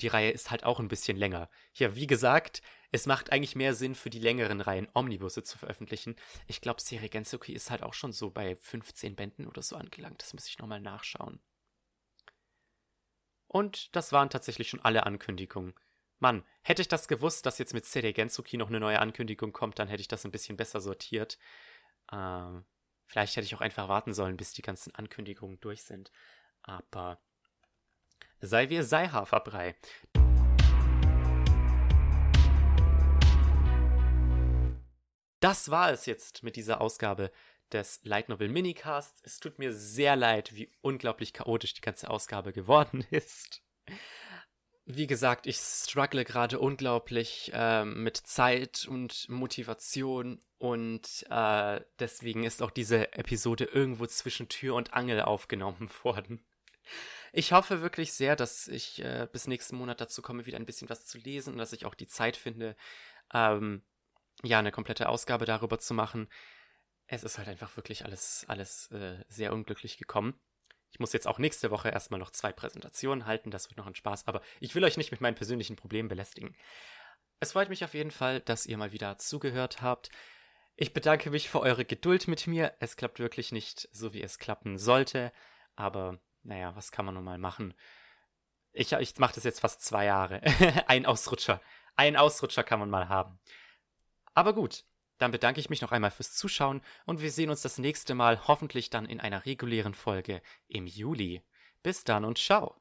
Die 0.00 0.08
Reihe 0.08 0.30
ist 0.30 0.50
halt 0.50 0.64
auch 0.64 0.80
ein 0.80 0.88
bisschen 0.88 1.16
länger. 1.16 1.48
Ja, 1.74 1.94
wie 1.94 2.06
gesagt, 2.06 2.62
es 2.92 3.06
macht 3.06 3.32
eigentlich 3.32 3.56
mehr 3.56 3.74
Sinn 3.74 3.94
für 3.94 4.10
die 4.10 4.18
längeren 4.18 4.60
Reihen 4.60 4.88
Omnibusse 4.92 5.42
zu 5.42 5.56
veröffentlichen. 5.56 6.16
Ich 6.46 6.60
glaube, 6.60 6.82
Serie 6.82 7.08
Gensuki 7.08 7.52
ist 7.52 7.70
halt 7.70 7.82
auch 7.82 7.94
schon 7.94 8.12
so 8.12 8.30
bei 8.30 8.56
15 8.56 9.16
Bänden 9.16 9.46
oder 9.46 9.62
so 9.62 9.76
angelangt. 9.76 10.22
Das 10.22 10.34
muss 10.34 10.48
ich 10.48 10.58
nochmal 10.58 10.80
nachschauen. 10.80 11.40
Und 13.56 13.96
das 13.96 14.12
waren 14.12 14.28
tatsächlich 14.28 14.68
schon 14.68 14.84
alle 14.84 15.06
Ankündigungen. 15.06 15.72
Mann, 16.18 16.44
hätte 16.60 16.82
ich 16.82 16.88
das 16.88 17.08
gewusst, 17.08 17.46
dass 17.46 17.56
jetzt 17.56 17.72
mit 17.72 17.86
CD 17.86 18.12
Gensuki 18.12 18.58
noch 18.58 18.68
eine 18.68 18.80
neue 18.80 19.00
Ankündigung 19.00 19.54
kommt, 19.54 19.78
dann 19.78 19.88
hätte 19.88 20.02
ich 20.02 20.08
das 20.08 20.26
ein 20.26 20.30
bisschen 20.30 20.58
besser 20.58 20.82
sortiert. 20.82 21.38
Ähm, 22.12 22.66
vielleicht 23.06 23.34
hätte 23.34 23.46
ich 23.46 23.54
auch 23.54 23.62
einfach 23.62 23.88
warten 23.88 24.12
sollen, 24.12 24.36
bis 24.36 24.52
die 24.52 24.60
ganzen 24.60 24.94
Ankündigungen 24.94 25.58
durch 25.60 25.84
sind. 25.84 26.12
Aber 26.64 27.18
sei 28.40 28.68
wir 28.68 28.84
sei 28.84 29.08
Haferbrei. 29.08 29.74
Das 35.40 35.70
war 35.70 35.92
es 35.92 36.04
jetzt 36.04 36.42
mit 36.42 36.56
dieser 36.56 36.82
Ausgabe 36.82 37.30
des 37.72 38.00
Light 38.04 38.28
Novel 38.28 38.48
Minicasts. 38.48 39.20
Es 39.24 39.40
tut 39.40 39.58
mir 39.58 39.72
sehr 39.72 40.16
leid, 40.16 40.54
wie 40.54 40.70
unglaublich 40.80 41.32
chaotisch 41.32 41.74
die 41.74 41.80
ganze 41.80 42.10
Ausgabe 42.10 42.52
geworden 42.52 43.04
ist. 43.10 43.62
Wie 44.84 45.06
gesagt, 45.06 45.46
ich 45.46 45.56
struggle 45.56 46.24
gerade 46.24 46.60
unglaublich 46.60 47.50
äh, 47.52 47.84
mit 47.84 48.16
Zeit 48.16 48.86
und 48.88 49.28
Motivation 49.28 50.40
und 50.58 51.26
äh, 51.28 51.80
deswegen 51.98 52.44
ist 52.44 52.62
auch 52.62 52.70
diese 52.70 53.12
Episode 53.12 53.64
irgendwo 53.64 54.06
zwischen 54.06 54.48
Tür 54.48 54.76
und 54.76 54.94
Angel 54.94 55.22
aufgenommen 55.22 55.90
worden. 56.02 56.44
Ich 57.32 57.52
hoffe 57.52 57.82
wirklich 57.82 58.12
sehr, 58.12 58.36
dass 58.36 58.68
ich 58.68 59.02
äh, 59.02 59.26
bis 59.30 59.48
nächsten 59.48 59.76
Monat 59.76 60.00
dazu 60.00 60.22
komme, 60.22 60.46
wieder 60.46 60.56
ein 60.56 60.66
bisschen 60.66 60.88
was 60.88 61.04
zu 61.04 61.18
lesen 61.18 61.54
und 61.54 61.58
dass 61.58 61.72
ich 61.72 61.84
auch 61.84 61.96
die 61.96 62.06
Zeit 62.06 62.36
finde, 62.36 62.76
ähm, 63.34 63.82
ja, 64.44 64.60
eine 64.60 64.70
komplette 64.70 65.08
Ausgabe 65.08 65.46
darüber 65.46 65.80
zu 65.80 65.94
machen 65.94 66.28
es 67.06 67.24
ist 67.24 67.38
halt 67.38 67.48
einfach 67.48 67.76
wirklich 67.76 68.04
alles, 68.04 68.44
alles 68.48 68.90
äh, 68.90 69.22
sehr 69.28 69.52
unglücklich 69.52 69.98
gekommen. 69.98 70.38
Ich 70.90 71.00
muss 71.00 71.12
jetzt 71.12 71.26
auch 71.26 71.38
nächste 71.38 71.70
Woche 71.70 71.90
erstmal 71.90 72.20
noch 72.20 72.30
zwei 72.30 72.52
Präsentationen 72.52 73.26
halten, 73.26 73.50
das 73.50 73.68
wird 73.68 73.76
noch 73.76 73.86
ein 73.86 73.94
Spaß, 73.94 74.26
aber 74.26 74.40
ich 74.60 74.74
will 74.74 74.84
euch 74.84 74.96
nicht 74.96 75.10
mit 75.10 75.20
meinen 75.20 75.34
persönlichen 75.34 75.76
Problemen 75.76 76.08
belästigen. 76.08 76.56
Es 77.38 77.52
freut 77.52 77.68
mich 77.68 77.84
auf 77.84 77.94
jeden 77.94 78.10
Fall, 78.10 78.40
dass 78.40 78.66
ihr 78.66 78.78
mal 78.78 78.92
wieder 78.92 79.18
zugehört 79.18 79.82
habt. 79.82 80.10
Ich 80.74 80.92
bedanke 80.92 81.30
mich 81.30 81.48
für 81.50 81.60
eure 81.60 81.84
Geduld 81.84 82.28
mit 82.28 82.46
mir. 82.46 82.74
Es 82.80 82.96
klappt 82.96 83.18
wirklich 83.18 83.52
nicht 83.52 83.88
so, 83.92 84.12
wie 84.12 84.22
es 84.22 84.38
klappen 84.38 84.78
sollte, 84.78 85.32
aber 85.74 86.18
naja, 86.42 86.74
was 86.76 86.92
kann 86.92 87.04
man 87.04 87.14
nun 87.14 87.24
mal 87.24 87.38
machen? 87.38 87.74
Ich, 88.72 88.92
ich 88.92 89.18
mache 89.18 89.34
das 89.34 89.44
jetzt 89.44 89.60
fast 89.60 89.82
zwei 89.82 90.06
Jahre. 90.06 90.40
Ein 90.86 91.06
Ausrutscher. 91.06 91.60
Ein 91.94 92.16
Ausrutscher 92.16 92.62
kann 92.62 92.78
man 92.78 92.90
mal 92.90 93.08
haben. 93.08 93.38
Aber 94.34 94.52
gut, 94.54 94.84
dann 95.18 95.30
bedanke 95.30 95.60
ich 95.60 95.70
mich 95.70 95.82
noch 95.82 95.92
einmal 95.92 96.10
fürs 96.10 96.32
Zuschauen 96.32 96.82
und 97.04 97.20
wir 97.20 97.30
sehen 97.30 97.50
uns 97.50 97.62
das 97.62 97.78
nächste 97.78 98.14
Mal 98.14 98.46
hoffentlich 98.46 98.90
dann 98.90 99.06
in 99.06 99.20
einer 99.20 99.46
regulären 99.46 99.94
Folge 99.94 100.42
im 100.68 100.86
Juli. 100.86 101.42
Bis 101.82 102.04
dann 102.04 102.24
und 102.24 102.38
ciao. 102.38 102.74